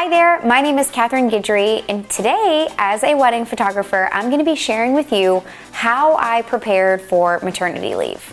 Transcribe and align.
Hi 0.00 0.08
there, 0.08 0.40
my 0.46 0.60
name 0.60 0.78
is 0.78 0.92
Catherine 0.92 1.28
Guidry, 1.28 1.84
and 1.88 2.08
today, 2.08 2.68
as 2.78 3.02
a 3.02 3.16
wedding 3.16 3.44
photographer, 3.44 4.08
I'm 4.12 4.26
going 4.26 4.38
to 4.38 4.44
be 4.44 4.54
sharing 4.54 4.92
with 4.92 5.10
you 5.10 5.42
how 5.72 6.16
I 6.18 6.42
prepared 6.42 7.02
for 7.02 7.40
maternity 7.40 7.96
leave. 7.96 8.32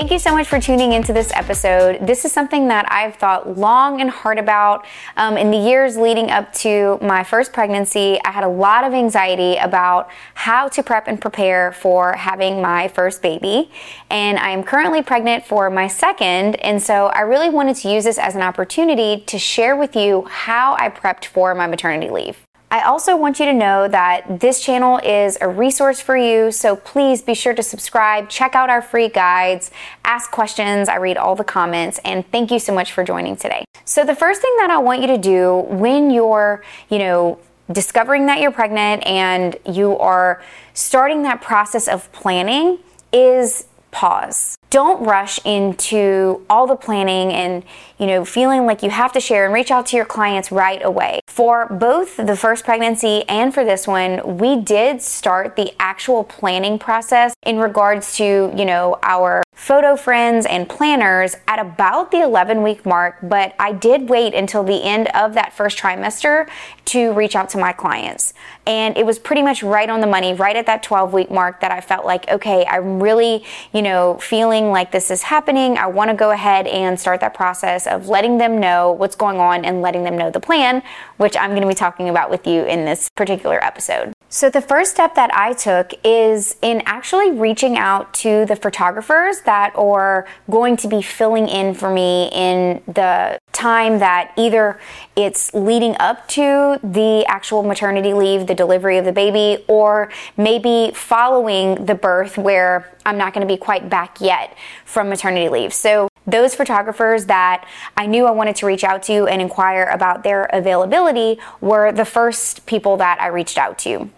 Thank 0.00 0.12
you 0.12 0.18
so 0.18 0.34
much 0.34 0.48
for 0.48 0.58
tuning 0.58 0.94
into 0.94 1.12
this 1.12 1.30
episode. 1.34 2.06
This 2.06 2.24
is 2.24 2.32
something 2.32 2.68
that 2.68 2.90
I've 2.90 3.16
thought 3.16 3.58
long 3.58 4.00
and 4.00 4.08
hard 4.08 4.38
about. 4.38 4.86
Um, 5.18 5.36
in 5.36 5.50
the 5.50 5.58
years 5.58 5.98
leading 5.98 6.30
up 6.30 6.54
to 6.54 6.98
my 7.02 7.22
first 7.22 7.52
pregnancy, 7.52 8.18
I 8.24 8.30
had 8.30 8.42
a 8.42 8.48
lot 8.48 8.84
of 8.84 8.94
anxiety 8.94 9.58
about 9.58 10.08
how 10.32 10.68
to 10.68 10.82
prep 10.82 11.06
and 11.06 11.20
prepare 11.20 11.72
for 11.72 12.14
having 12.14 12.62
my 12.62 12.88
first 12.88 13.20
baby. 13.20 13.70
And 14.08 14.38
I 14.38 14.52
am 14.52 14.62
currently 14.62 15.02
pregnant 15.02 15.44
for 15.44 15.68
my 15.68 15.86
second. 15.86 16.56
And 16.56 16.82
so 16.82 17.08
I 17.08 17.20
really 17.20 17.50
wanted 17.50 17.76
to 17.76 17.90
use 17.90 18.04
this 18.04 18.16
as 18.16 18.34
an 18.34 18.40
opportunity 18.40 19.22
to 19.26 19.38
share 19.38 19.76
with 19.76 19.94
you 19.94 20.24
how 20.30 20.76
I 20.78 20.88
prepped 20.88 21.26
for 21.26 21.54
my 21.54 21.66
maternity 21.66 22.08
leave. 22.08 22.38
I 22.72 22.82
also 22.82 23.16
want 23.16 23.40
you 23.40 23.46
to 23.46 23.52
know 23.52 23.88
that 23.88 24.38
this 24.38 24.60
channel 24.60 25.00
is 25.02 25.36
a 25.40 25.48
resource 25.48 26.00
for 26.00 26.16
you, 26.16 26.52
so 26.52 26.76
please 26.76 27.20
be 27.20 27.34
sure 27.34 27.52
to 27.52 27.64
subscribe, 27.64 28.28
check 28.28 28.54
out 28.54 28.70
our 28.70 28.80
free 28.80 29.08
guides, 29.08 29.72
ask 30.04 30.30
questions. 30.30 30.88
I 30.88 30.96
read 30.96 31.16
all 31.16 31.34
the 31.34 31.42
comments, 31.42 31.98
and 32.04 32.24
thank 32.30 32.52
you 32.52 32.60
so 32.60 32.72
much 32.72 32.92
for 32.92 33.02
joining 33.02 33.34
today. 33.34 33.64
So, 33.84 34.04
the 34.04 34.14
first 34.14 34.40
thing 34.40 34.54
that 34.58 34.70
I 34.70 34.78
want 34.78 35.00
you 35.00 35.08
to 35.08 35.18
do 35.18 35.64
when 35.68 36.12
you're, 36.12 36.62
you 36.88 36.98
know, 36.98 37.40
discovering 37.72 38.26
that 38.26 38.40
you're 38.40 38.52
pregnant 38.52 39.04
and 39.04 39.56
you 39.66 39.98
are 39.98 40.40
starting 40.72 41.22
that 41.22 41.42
process 41.42 41.88
of 41.88 42.10
planning 42.12 42.78
is 43.12 43.66
pause. 43.90 44.56
Don't 44.70 45.04
rush 45.04 45.40
into 45.44 46.46
all 46.48 46.68
the 46.68 46.76
planning 46.76 47.32
and, 47.32 47.64
you 47.98 48.06
know, 48.06 48.24
feeling 48.24 48.66
like 48.66 48.84
you 48.84 48.90
have 48.90 49.12
to 49.12 49.20
share 49.20 49.44
and 49.44 49.52
reach 49.52 49.72
out 49.72 49.86
to 49.86 49.96
your 49.96 50.04
clients 50.04 50.52
right 50.52 50.80
away. 50.84 51.20
For 51.26 51.66
both 51.66 52.16
the 52.16 52.36
first 52.36 52.64
pregnancy 52.64 53.24
and 53.28 53.52
for 53.52 53.64
this 53.64 53.88
one, 53.88 54.38
we 54.38 54.60
did 54.60 55.02
start 55.02 55.56
the 55.56 55.72
actual 55.80 56.22
planning 56.22 56.78
process 56.78 57.34
in 57.44 57.58
regards 57.58 58.16
to, 58.18 58.52
you 58.56 58.64
know, 58.64 58.98
our 59.02 59.42
photo 59.60 59.94
friends 59.94 60.46
and 60.46 60.68
planners 60.68 61.36
at 61.46 61.58
about 61.58 62.10
the 62.10 62.22
11 62.22 62.62
week 62.62 62.86
mark, 62.86 63.18
but 63.22 63.54
I 63.58 63.72
did 63.72 64.08
wait 64.08 64.34
until 64.34 64.64
the 64.64 64.82
end 64.82 65.08
of 65.08 65.34
that 65.34 65.52
first 65.52 65.76
trimester 65.78 66.48
to 66.86 67.12
reach 67.12 67.36
out 67.36 67.50
to 67.50 67.58
my 67.58 67.72
clients. 67.72 68.32
And 68.66 68.96
it 68.96 69.04
was 69.04 69.18
pretty 69.18 69.42
much 69.42 69.62
right 69.62 69.90
on 69.90 70.00
the 70.00 70.06
money, 70.06 70.32
right 70.32 70.56
at 70.56 70.66
that 70.66 70.82
12 70.82 71.12
week 71.12 71.30
mark 71.30 71.60
that 71.60 71.70
I 71.70 71.80
felt 71.80 72.06
like, 72.06 72.28
okay, 72.30 72.64
I'm 72.66 73.02
really, 73.02 73.44
you 73.72 73.82
know, 73.82 74.16
feeling 74.18 74.59
like 74.66 74.92
this 74.92 75.10
is 75.10 75.22
happening. 75.22 75.78
I 75.78 75.86
want 75.86 76.10
to 76.10 76.16
go 76.16 76.30
ahead 76.30 76.66
and 76.66 76.98
start 76.98 77.20
that 77.20 77.34
process 77.34 77.86
of 77.86 78.08
letting 78.08 78.38
them 78.38 78.58
know 78.58 78.92
what's 78.92 79.16
going 79.16 79.38
on 79.38 79.64
and 79.64 79.82
letting 79.82 80.04
them 80.04 80.16
know 80.16 80.30
the 80.30 80.40
plan, 80.40 80.82
which 81.16 81.36
I'm 81.36 81.50
going 81.50 81.62
to 81.62 81.68
be 81.68 81.74
talking 81.74 82.08
about 82.08 82.30
with 82.30 82.46
you 82.46 82.64
in 82.64 82.84
this 82.84 83.08
particular 83.16 83.62
episode. 83.64 84.12
So, 84.32 84.48
the 84.48 84.60
first 84.60 84.92
step 84.92 85.16
that 85.16 85.34
I 85.34 85.54
took 85.54 85.92
is 86.04 86.56
in 86.62 86.82
actually 86.86 87.32
reaching 87.32 87.76
out 87.76 88.14
to 88.14 88.46
the 88.46 88.54
photographers 88.54 89.40
that 89.40 89.74
are 89.74 90.24
going 90.48 90.76
to 90.76 90.88
be 90.88 91.02
filling 91.02 91.48
in 91.48 91.74
for 91.74 91.92
me 91.92 92.28
in 92.32 92.80
the 92.86 93.40
time 93.52 93.98
that 93.98 94.32
either 94.36 94.78
it's 95.16 95.52
leading 95.52 95.96
up 95.98 96.28
to 96.28 96.78
the 96.84 97.24
actual 97.26 97.64
maternity 97.64 98.14
leave, 98.14 98.46
the 98.46 98.54
delivery 98.54 98.98
of 98.98 99.04
the 99.04 99.12
baby, 99.12 99.64
or 99.66 100.12
maybe 100.36 100.92
following 100.94 101.86
the 101.86 101.96
birth 101.96 102.38
where 102.38 102.88
I'm 103.04 103.18
not 103.18 103.34
going 103.34 103.46
to 103.46 103.52
be 103.52 103.58
quite 103.58 103.90
back 103.90 104.20
yet 104.20 104.49
from 104.84 105.08
maternity 105.08 105.48
leave. 105.48 105.72
So, 105.72 106.08
those 106.26 106.54
photographers 106.54 107.26
that 107.26 107.66
I 107.96 108.06
knew 108.06 108.26
I 108.26 108.30
wanted 108.30 108.56
to 108.56 108.66
reach 108.66 108.84
out 108.84 109.02
to 109.04 109.26
and 109.26 109.40
inquire 109.40 109.84
about 109.84 110.22
their 110.22 110.44
availability 110.52 111.38
were 111.60 111.92
the 111.92 112.04
first 112.04 112.66
people 112.66 112.98
that 112.98 113.20
I 113.20 113.28
reached 113.28 113.58
out 113.58 113.78
to. 113.80 114.10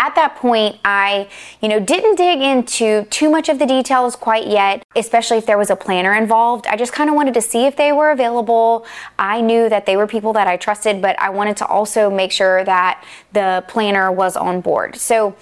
At 0.00 0.14
that 0.14 0.36
point 0.36 0.76
i 0.84 1.28
you 1.60 1.68
know 1.68 1.80
didn't 1.80 2.14
dig 2.14 2.40
into 2.40 3.04
too 3.10 3.28
much 3.28 3.48
of 3.48 3.58
the 3.58 3.66
details 3.66 4.14
quite 4.14 4.46
yet 4.46 4.84
especially 4.94 5.38
if 5.38 5.46
there 5.46 5.58
was 5.58 5.70
a 5.70 5.76
planner 5.76 6.14
involved. 6.14 6.68
I 6.68 6.76
just 6.76 6.92
kind 6.92 7.10
of 7.10 7.16
wanted 7.16 7.34
to 7.34 7.42
see 7.42 7.66
if 7.66 7.74
they 7.74 7.90
were 7.90 8.12
available. 8.12 8.86
I 9.18 9.40
knew 9.40 9.68
that 9.68 9.86
they 9.86 9.96
were 9.96 10.06
people 10.06 10.32
that 10.34 10.46
i 10.46 10.56
trusted 10.56 11.02
but 11.02 11.18
i 11.20 11.30
wanted 11.30 11.56
to 11.56 11.66
also 11.66 12.10
make 12.10 12.30
sure 12.30 12.62
that 12.62 13.04
the 13.32 13.64
planner 13.66 14.12
was 14.12 14.36
on 14.36 14.60
board. 14.60 14.94
So 14.94 15.34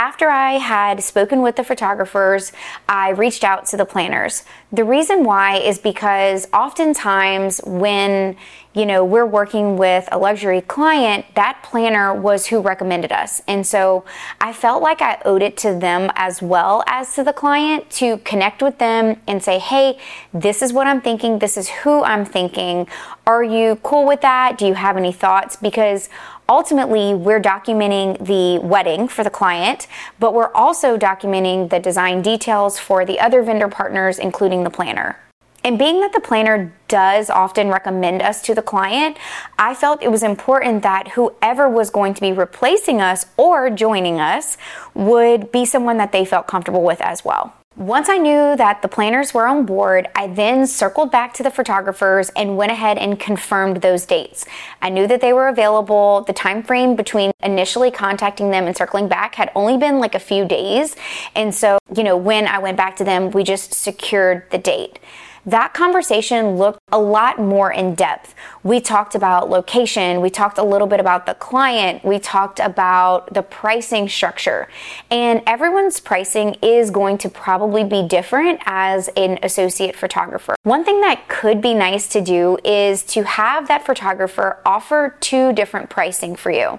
after 0.00 0.30
I 0.30 0.52
had 0.52 1.02
spoken 1.02 1.42
with 1.42 1.56
the 1.56 1.62
photographers, 1.62 2.52
I 2.88 3.10
reached 3.10 3.44
out 3.44 3.66
to 3.66 3.76
the 3.76 3.84
planners. 3.84 4.44
The 4.72 4.82
reason 4.82 5.24
why 5.24 5.58
is 5.58 5.78
because 5.78 6.48
oftentimes 6.54 7.60
when 7.66 8.36
you 8.72 8.86
know, 8.86 9.04
we're 9.04 9.26
working 9.26 9.76
with 9.76 10.08
a 10.12 10.18
luxury 10.18 10.60
client, 10.60 11.26
that 11.34 11.60
planner 11.64 12.14
was 12.14 12.46
who 12.46 12.60
recommended 12.60 13.10
us. 13.10 13.42
And 13.48 13.66
so 13.66 14.04
I 14.40 14.52
felt 14.52 14.80
like 14.80 15.02
I 15.02 15.20
owed 15.24 15.42
it 15.42 15.56
to 15.58 15.74
them 15.74 16.12
as 16.14 16.40
well 16.40 16.84
as 16.86 17.12
to 17.16 17.24
the 17.24 17.32
client 17.32 17.90
to 17.92 18.18
connect 18.18 18.62
with 18.62 18.78
them 18.78 19.20
and 19.26 19.42
say, 19.42 19.58
hey, 19.58 19.98
this 20.32 20.62
is 20.62 20.72
what 20.72 20.86
I'm 20.86 21.00
thinking. 21.00 21.40
This 21.40 21.56
is 21.56 21.68
who 21.68 22.04
I'm 22.04 22.24
thinking. 22.24 22.86
Are 23.26 23.42
you 23.42 23.76
cool 23.82 24.06
with 24.06 24.20
that? 24.20 24.56
Do 24.56 24.66
you 24.66 24.74
have 24.74 24.96
any 24.96 25.12
thoughts? 25.12 25.56
Because 25.56 26.08
ultimately 26.50 27.14
we're 27.14 27.40
documenting 27.40 28.18
the 28.26 28.58
wedding 28.58 29.08
for 29.08 29.24
the 29.24 29.30
client, 29.30 29.86
but 30.18 30.34
we're 30.34 30.52
also 30.52 30.98
documenting 30.98 31.70
the 31.70 31.78
design 31.78 32.20
details 32.20 32.78
for 32.78 33.06
the 33.06 33.20
other 33.20 33.42
vendor 33.42 33.68
partners, 33.68 34.18
including 34.18 34.64
the 34.64 34.70
planner. 34.70 35.16
And 35.62 35.78
being 35.78 36.00
that 36.00 36.12
the 36.12 36.20
planner 36.20 36.72
does 36.88 37.30
often 37.30 37.68
recommend 37.68 38.22
us 38.22 38.42
to 38.42 38.54
the 38.54 38.62
client, 38.62 39.18
I 39.58 39.74
felt 39.74 40.02
it 40.02 40.10
was 40.10 40.22
important 40.22 40.82
that 40.82 41.08
whoever 41.08 41.68
was 41.68 41.90
going 41.90 42.14
to 42.14 42.20
be 42.20 42.32
replacing 42.32 43.00
us 43.00 43.26
or 43.36 43.70
joining 43.70 44.20
us 44.20 44.56
would 44.94 45.52
be 45.52 45.64
someone 45.66 45.98
that 45.98 46.12
they 46.12 46.24
felt 46.24 46.46
comfortable 46.46 46.82
with 46.82 47.00
as 47.02 47.24
well. 47.24 47.54
Once 47.80 48.10
I 48.10 48.18
knew 48.18 48.56
that 48.56 48.82
the 48.82 48.88
planners 48.88 49.32
were 49.32 49.46
on 49.46 49.64
board, 49.64 50.06
I 50.14 50.26
then 50.26 50.66
circled 50.66 51.10
back 51.10 51.32
to 51.32 51.42
the 51.42 51.50
photographers 51.50 52.28
and 52.36 52.58
went 52.58 52.70
ahead 52.70 52.98
and 52.98 53.18
confirmed 53.18 53.78
those 53.78 54.04
dates. 54.04 54.44
I 54.82 54.90
knew 54.90 55.06
that 55.06 55.22
they 55.22 55.32
were 55.32 55.48
available. 55.48 56.20
The 56.26 56.34
time 56.34 56.62
frame 56.62 56.94
between 56.94 57.32
initially 57.42 57.90
contacting 57.90 58.50
them 58.50 58.66
and 58.66 58.76
circling 58.76 59.08
back 59.08 59.34
had 59.34 59.50
only 59.54 59.78
been 59.78 59.98
like 59.98 60.14
a 60.14 60.18
few 60.18 60.44
days. 60.44 60.94
And 61.34 61.54
so, 61.54 61.78
you 61.96 62.04
know, 62.04 62.18
when 62.18 62.46
I 62.46 62.58
went 62.58 62.76
back 62.76 62.96
to 62.96 63.04
them, 63.04 63.30
we 63.30 63.44
just 63.44 63.72
secured 63.72 64.42
the 64.50 64.58
date 64.58 64.98
that 65.46 65.72
conversation 65.74 66.56
looked 66.56 66.80
a 66.92 66.98
lot 66.98 67.38
more 67.38 67.72
in 67.72 67.94
depth. 67.94 68.34
We 68.62 68.80
talked 68.80 69.14
about 69.14 69.48
location, 69.48 70.20
we 70.20 70.30
talked 70.30 70.58
a 70.58 70.62
little 70.62 70.86
bit 70.86 71.00
about 71.00 71.26
the 71.26 71.34
client, 71.34 72.04
we 72.04 72.18
talked 72.18 72.60
about 72.60 73.32
the 73.32 73.42
pricing 73.42 74.08
structure. 74.08 74.68
And 75.10 75.42
everyone's 75.46 76.00
pricing 76.00 76.56
is 76.62 76.90
going 76.90 77.18
to 77.18 77.28
probably 77.28 77.84
be 77.84 78.06
different 78.06 78.60
as 78.66 79.08
an 79.16 79.38
associate 79.42 79.96
photographer. 79.96 80.54
One 80.62 80.84
thing 80.84 81.00
that 81.00 81.28
could 81.28 81.60
be 81.60 81.74
nice 81.74 82.06
to 82.08 82.20
do 82.20 82.58
is 82.64 83.02
to 83.04 83.24
have 83.24 83.68
that 83.68 83.86
photographer 83.86 84.58
offer 84.66 85.16
two 85.20 85.52
different 85.52 85.88
pricing 85.88 86.36
for 86.36 86.50
you. 86.50 86.78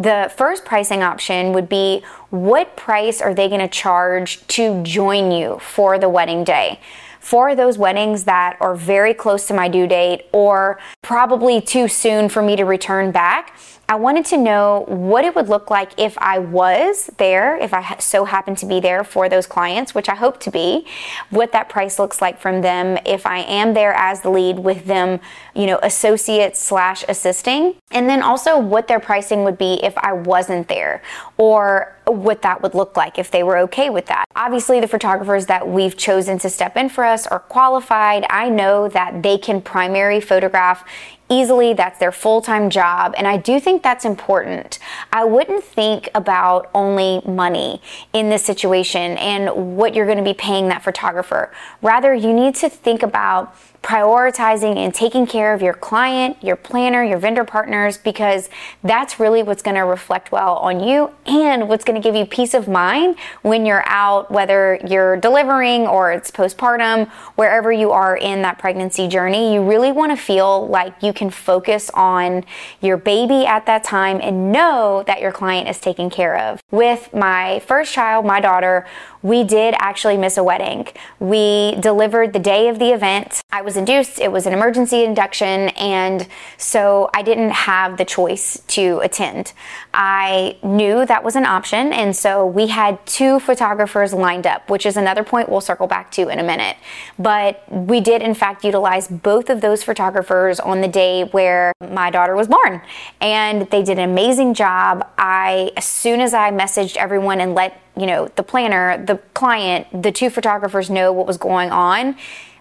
The 0.00 0.32
first 0.36 0.64
pricing 0.64 1.02
option 1.02 1.52
would 1.54 1.68
be 1.68 2.04
what 2.30 2.76
price 2.76 3.20
are 3.20 3.34
they 3.34 3.48
going 3.48 3.60
to 3.60 3.68
charge 3.68 4.46
to 4.48 4.80
join 4.84 5.32
you 5.32 5.58
for 5.58 5.98
the 5.98 6.08
wedding 6.08 6.44
day? 6.44 6.78
For 7.28 7.54
those 7.54 7.76
weddings 7.76 8.24
that 8.24 8.56
are 8.58 8.74
very 8.74 9.12
close 9.12 9.46
to 9.46 9.52
my 9.52 9.68
due 9.68 9.86
date 9.86 10.24
or 10.32 10.78
probably 11.02 11.60
too 11.60 11.86
soon 11.86 12.26
for 12.26 12.40
me 12.40 12.56
to 12.56 12.64
return 12.64 13.10
back, 13.10 13.54
I 13.86 13.96
wanted 13.96 14.24
to 14.26 14.38
know 14.38 14.84
what 14.88 15.26
it 15.26 15.34
would 15.34 15.50
look 15.50 15.70
like 15.70 15.92
if 15.98 16.16
I 16.16 16.38
was 16.38 17.10
there, 17.18 17.58
if 17.58 17.74
I 17.74 17.96
so 17.98 18.24
happened 18.24 18.56
to 18.58 18.66
be 18.66 18.80
there 18.80 19.04
for 19.04 19.28
those 19.28 19.46
clients, 19.46 19.94
which 19.94 20.08
I 20.08 20.14
hope 20.14 20.40
to 20.40 20.50
be, 20.50 20.86
what 21.28 21.52
that 21.52 21.68
price 21.68 21.98
looks 21.98 22.22
like 22.22 22.40
from 22.40 22.62
them 22.62 22.98
if 23.04 23.26
I 23.26 23.40
am 23.40 23.74
there 23.74 23.92
as 23.92 24.22
the 24.22 24.30
lead 24.30 24.58
with 24.58 24.86
them, 24.86 25.20
you 25.54 25.66
know, 25.66 25.78
associate 25.82 26.56
slash 26.56 27.04
assisting, 27.08 27.74
and 27.90 28.08
then 28.08 28.22
also 28.22 28.58
what 28.58 28.88
their 28.88 29.00
pricing 29.00 29.44
would 29.44 29.58
be 29.58 29.74
if 29.82 29.96
I 29.98 30.14
wasn't 30.14 30.68
there 30.68 31.02
or 31.36 31.94
what 32.12 32.42
that 32.42 32.62
would 32.62 32.74
look 32.74 32.96
like 32.96 33.18
if 33.18 33.30
they 33.30 33.42
were 33.42 33.58
okay 33.58 33.90
with 33.90 34.06
that. 34.06 34.24
Obviously, 34.36 34.80
the 34.80 34.88
photographers 34.88 35.46
that 35.46 35.68
we've 35.68 35.96
chosen 35.96 36.38
to 36.38 36.50
step 36.50 36.76
in 36.76 36.88
for 36.88 37.04
us 37.04 37.26
are 37.26 37.40
qualified. 37.40 38.24
I 38.30 38.48
know 38.48 38.88
that 38.88 39.22
they 39.22 39.38
can 39.38 39.60
primary 39.60 40.20
photograph 40.20 40.84
easily. 41.28 41.72
That's 41.74 41.98
their 41.98 42.12
full 42.12 42.40
time 42.40 42.70
job. 42.70 43.14
And 43.16 43.26
I 43.26 43.36
do 43.36 43.60
think 43.60 43.82
that's 43.82 44.04
important. 44.04 44.78
I 45.12 45.24
wouldn't 45.24 45.64
think 45.64 46.08
about 46.14 46.70
only 46.74 47.22
money 47.26 47.82
in 48.12 48.30
this 48.30 48.44
situation 48.44 49.16
and 49.18 49.76
what 49.76 49.94
you're 49.94 50.06
going 50.06 50.18
to 50.18 50.24
be 50.24 50.34
paying 50.34 50.68
that 50.68 50.82
photographer. 50.82 51.52
Rather, 51.82 52.14
you 52.14 52.32
need 52.32 52.54
to 52.56 52.68
think 52.68 53.02
about 53.02 53.54
prioritizing 53.82 54.76
and 54.76 54.92
taking 54.92 55.26
care 55.26 55.54
of 55.54 55.62
your 55.62 55.72
client, 55.72 56.36
your 56.42 56.56
planner, 56.56 57.02
your 57.04 57.18
vendor 57.18 57.44
partners, 57.44 57.96
because 57.96 58.50
that's 58.82 59.20
really 59.20 59.42
what's 59.42 59.62
going 59.62 59.76
to 59.76 59.82
reflect 59.82 60.32
well 60.32 60.56
on 60.56 60.80
you 60.80 61.12
and 61.26 61.68
what's 61.68 61.84
going 61.84 62.00
to 62.00 62.06
give 62.06 62.16
you 62.16 62.26
peace 62.26 62.54
of 62.54 62.66
mind 62.68 63.16
when 63.42 63.64
you're 63.64 63.84
out, 63.86 64.30
whether 64.30 64.80
you're 64.86 65.16
delivering 65.16 65.86
or 65.86 66.10
it's 66.10 66.30
postpartum, 66.30 67.08
wherever 67.36 67.70
you 67.70 67.92
are 67.92 68.16
in 68.16 68.42
that 68.42 68.58
pregnancy 68.58 69.06
journey. 69.06 69.54
You 69.54 69.62
really 69.62 69.92
want 69.92 70.10
to 70.10 70.16
feel 70.16 70.66
like 70.66 70.94
you 71.00 71.12
can 71.18 71.30
focus 71.30 71.90
on 71.92 72.44
your 72.80 72.96
baby 72.96 73.44
at 73.44 73.66
that 73.66 73.84
time 73.84 74.20
and 74.22 74.52
know 74.52 75.04
that 75.06 75.20
your 75.20 75.32
client 75.32 75.68
is 75.68 75.78
taken 75.80 76.08
care 76.08 76.38
of. 76.38 76.60
With 76.70 77.12
my 77.12 77.60
first 77.66 77.92
child, 77.92 78.24
my 78.24 78.40
daughter, 78.40 78.86
we 79.22 79.42
did 79.42 79.74
actually 79.78 80.16
miss 80.16 80.36
a 80.36 80.44
wedding. 80.44 80.86
We 81.18 81.74
delivered 81.80 82.32
the 82.32 82.38
day 82.38 82.68
of 82.68 82.78
the 82.78 82.92
event. 82.92 83.40
I 83.50 83.62
was 83.62 83.76
induced, 83.76 84.20
it 84.20 84.30
was 84.30 84.46
an 84.46 84.52
emergency 84.52 85.02
induction, 85.02 85.70
and 85.70 86.28
so 86.56 87.10
I 87.12 87.22
didn't 87.22 87.50
have 87.50 87.96
the 87.96 88.04
choice 88.04 88.62
to 88.68 89.00
attend. 89.02 89.52
I 89.92 90.56
knew 90.62 91.04
that 91.04 91.24
was 91.24 91.34
an 91.34 91.46
option, 91.46 91.92
and 91.92 92.14
so 92.14 92.46
we 92.46 92.68
had 92.68 93.04
two 93.06 93.40
photographers 93.40 94.12
lined 94.12 94.46
up, 94.46 94.70
which 94.70 94.86
is 94.86 94.96
another 94.96 95.24
point 95.24 95.48
we'll 95.48 95.60
circle 95.60 95.88
back 95.88 96.12
to 96.12 96.28
in 96.28 96.38
a 96.38 96.44
minute. 96.44 96.76
But 97.18 97.64
we 97.72 98.00
did, 98.00 98.22
in 98.22 98.34
fact, 98.34 98.64
utilize 98.64 99.08
both 99.08 99.50
of 99.50 99.60
those 99.60 99.82
photographers 99.82 100.60
on 100.60 100.80
the 100.80 100.88
day 100.88 101.07
where 101.30 101.72
my 101.90 102.10
daughter 102.10 102.34
was 102.34 102.48
born, 102.48 102.80
and 103.20 103.68
they 103.70 103.82
did 103.82 103.98
an 103.98 104.10
amazing 104.10 104.54
job. 104.54 105.06
I, 105.18 105.72
as 105.76 105.84
soon 105.84 106.20
as 106.20 106.34
I 106.34 106.50
messaged 106.50 106.96
everyone 106.96 107.40
and 107.40 107.54
let 107.54 107.80
you 107.96 108.06
know, 108.06 108.28
the 108.36 108.42
planner, 108.42 109.04
the 109.04 109.16
client, 109.34 110.02
the 110.02 110.12
two 110.12 110.30
photographers 110.30 110.88
know 110.88 111.12
what 111.12 111.26
was 111.26 111.36
going 111.36 111.70
on, 111.70 112.16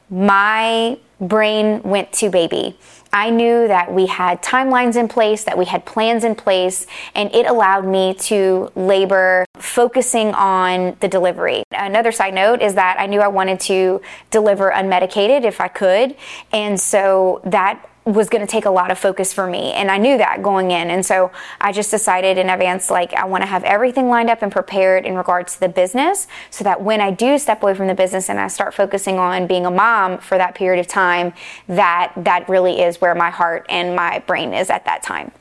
my 0.09 0.97
brain 1.19 1.81
went 1.83 2.11
to 2.13 2.29
baby. 2.29 2.77
I 3.13 3.29
knew 3.29 3.67
that 3.67 3.93
we 3.93 4.05
had 4.05 4.43
timelines 4.43 4.95
in 4.95 5.07
place, 5.07 5.43
that 5.45 5.57
we 5.57 5.65
had 5.65 5.85
plans 5.85 6.23
in 6.23 6.35
place, 6.35 6.85
and 7.15 7.33
it 7.33 7.45
allowed 7.47 7.85
me 7.85 8.13
to 8.29 8.71
labor 8.75 9.45
focusing 9.57 10.33
on 10.33 10.97
the 10.99 11.07
delivery. 11.07 11.63
Another 11.71 12.11
side 12.11 12.33
note 12.33 12.61
is 12.61 12.75
that 12.75 12.97
I 12.99 13.05
knew 13.07 13.21
I 13.21 13.27
wanted 13.27 13.59
to 13.61 14.01
deliver 14.29 14.71
unmedicated 14.71 15.45
if 15.45 15.61
I 15.61 15.67
could, 15.67 16.15
and 16.51 16.79
so 16.79 17.41
that 17.45 17.89
was 18.07 18.29
going 18.29 18.45
to 18.45 18.49
take 18.49 18.65
a 18.65 18.69
lot 18.69 18.89
of 18.89 18.97
focus 18.97 19.33
for 19.33 19.47
me 19.47 19.73
and 19.73 19.91
i 19.91 19.97
knew 19.97 20.17
that 20.17 20.41
going 20.41 20.71
in. 20.71 20.89
And 20.89 21.05
so 21.05 21.31
i 21.59 21.71
just 21.71 21.91
decided 21.91 22.37
in 22.37 22.49
advance 22.49 22.89
like 22.89 23.13
i 23.13 23.25
want 23.25 23.41
to 23.43 23.47
have 23.47 23.63
everything 23.63 24.07
lined 24.07 24.29
up 24.29 24.41
and 24.41 24.51
prepared 24.51 25.05
in 25.05 25.15
regards 25.15 25.55
to 25.55 25.59
the 25.59 25.69
business 25.69 26.27
so 26.49 26.63
that 26.63 26.81
when 26.81 27.01
i 27.01 27.11
do 27.11 27.37
step 27.37 27.61
away 27.63 27.73
from 27.73 27.87
the 27.87 27.95
business 27.95 28.29
and 28.29 28.39
i 28.39 28.47
start 28.47 28.73
focusing 28.73 29.19
on 29.19 29.45
being 29.45 29.65
a 29.65 29.71
mom 29.71 30.17
for 30.19 30.37
that 30.37 30.55
period 30.55 30.79
of 30.79 30.87
time 30.87 31.33
that 31.67 32.13
that 32.15 32.47
really 32.47 32.81
is 32.81 33.01
where 33.01 33.13
my 33.13 33.29
heart 33.29 33.65
and 33.69 33.95
my 33.95 34.19
brain 34.19 34.53
is 34.53 34.69
at 34.69 34.85
that 34.85 35.03
time 35.03 35.31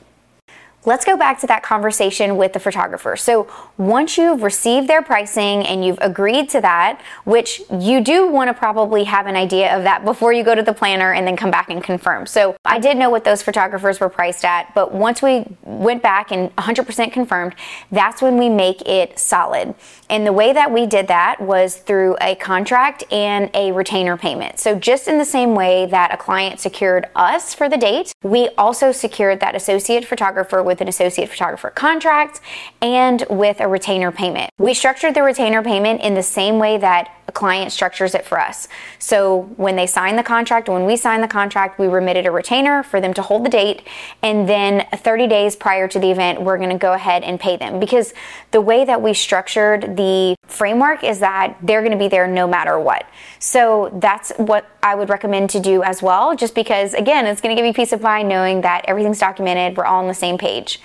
let's 0.85 1.03
go 1.03 1.17
back 1.17 1.39
to 1.39 1.47
that 1.47 1.63
conversation 1.63 2.37
with 2.37 2.53
the 2.53 2.59
photographer. 2.59 3.17
So, 3.17 3.47
once 3.77 4.17
you've 4.17 4.41
received 4.41 4.87
their 4.87 5.01
pricing 5.01 5.65
and 5.67 5.83
you've 5.83 5.97
agreed 6.01 6.49
to 6.51 6.61
that, 6.61 7.01
which 7.25 7.61
you 7.71 8.01
do 8.01 8.27
want 8.27 8.47
to 8.47 8.53
probably 8.53 9.03
have 9.03 9.27
an 9.27 9.35
idea 9.35 9.75
of 9.75 9.83
that 9.83 10.05
before 10.05 10.31
you 10.31 10.43
go 10.43 10.55
to 10.55 10.63
the 10.63 10.73
planner 10.73 11.13
and 11.13 11.27
then 11.27 11.35
come 11.35 11.51
back 11.51 11.69
and 11.69 11.83
confirm. 11.83 12.25
So, 12.25 12.55
I 12.63 12.79
did 12.79 12.97
know 12.97 13.09
what 13.09 13.23
those 13.23 13.41
photographers 13.41 13.99
were 13.99 14.09
priced 14.09 14.45
at, 14.45 14.73
but 14.73 14.93
once 14.93 15.21
we 15.21 15.45
went 15.63 16.01
back 16.01 16.31
and 16.31 16.55
100% 16.55 17.11
confirmed, 17.11 17.55
that's 17.91 18.21
when 18.21 18.37
we 18.37 18.49
make 18.49 18.81
it 18.83 19.19
solid. 19.19 19.75
And 20.09 20.25
the 20.25 20.33
way 20.33 20.53
that 20.53 20.71
we 20.71 20.85
did 20.85 21.09
that 21.09 21.41
was 21.41 21.75
through 21.75 22.15
a 22.21 22.35
contract 22.35 23.03
and 23.11 23.49
a 23.53 23.73
retainer 23.73 24.15
payment. 24.15 24.59
So, 24.59 24.73
just 24.73 25.09
in 25.09 25.17
the 25.17 25.25
same 25.25 25.53
way 25.53 25.85
that 25.87 26.13
a 26.13 26.17
client 26.17 26.61
secured 26.61 27.07
us 27.13 27.53
for 27.53 27.67
the 27.67 27.77
date, 27.77 28.13
we 28.23 28.49
also 28.57 28.93
secured 28.93 29.41
that 29.41 29.53
associate 29.53 30.05
photographer 30.05 30.63
with 30.63 30.76
an 30.81 30.87
associate 30.87 31.29
photographer 31.29 31.69
contract 31.69 32.41
and 32.81 33.25
with 33.29 33.59
a 33.59 33.67
retainer 33.67 34.11
payment. 34.11 34.51
We 34.57 34.73
structured 34.73 35.13
the 35.13 35.23
retainer 35.23 35.63
payment 35.63 36.01
in 36.01 36.13
the 36.13 36.23
same 36.23 36.59
way 36.59 36.77
that 36.77 37.11
a 37.27 37.31
client 37.31 37.71
structures 37.71 38.15
it 38.15 38.25
for 38.25 38.39
us. 38.39 38.67
So 38.99 39.53
when 39.57 39.75
they 39.75 39.85
sign 39.85 40.15
the 40.15 40.23
contract, 40.23 40.69
when 40.69 40.85
we 40.85 40.95
sign 40.95 41.21
the 41.21 41.27
contract, 41.27 41.77
we 41.77 41.87
remitted 41.87 42.25
a 42.25 42.31
retainer 42.31 42.83
for 42.83 43.01
them 43.01 43.13
to 43.15 43.21
hold 43.21 43.45
the 43.45 43.49
date. 43.49 43.85
And 44.23 44.47
then 44.47 44.87
30 44.95 45.27
days 45.27 45.55
prior 45.55 45.87
to 45.89 45.99
the 45.99 46.09
event, 46.09 46.41
we're 46.41 46.57
going 46.57 46.69
to 46.69 46.77
go 46.77 46.93
ahead 46.93 47.23
and 47.23 47.39
pay 47.39 47.57
them 47.57 47.79
because 47.79 48.13
the 48.51 48.61
way 48.61 48.85
that 48.85 49.01
we 49.01 49.13
structured 49.13 49.97
the 49.97 50.35
framework 50.47 51.03
is 51.03 51.19
that 51.19 51.57
they're 51.61 51.81
going 51.81 51.91
to 51.91 51.97
be 51.97 52.07
there 52.07 52.27
no 52.27 52.47
matter 52.47 52.79
what. 52.79 53.05
So 53.39 53.91
that's 54.01 54.31
what 54.37 54.69
I 54.81 54.95
would 54.95 55.09
recommend 55.09 55.49
to 55.51 55.59
do 55.59 55.83
as 55.83 56.01
well, 56.01 56.35
just 56.35 56.55
because, 56.55 56.93
again, 56.93 57.25
it's 57.25 57.41
going 57.41 57.53
to 57.53 57.59
give 57.59 57.67
you 57.67 57.73
peace 57.73 57.91
of 57.91 58.01
mind 58.01 58.29
knowing 58.29 58.61
that 58.61 58.85
everything's 58.87 59.19
documented, 59.19 59.77
we're 59.77 59.85
all 59.85 59.99
on 59.99 60.07
the 60.07 60.13
same 60.13 60.37
page. 60.57 60.79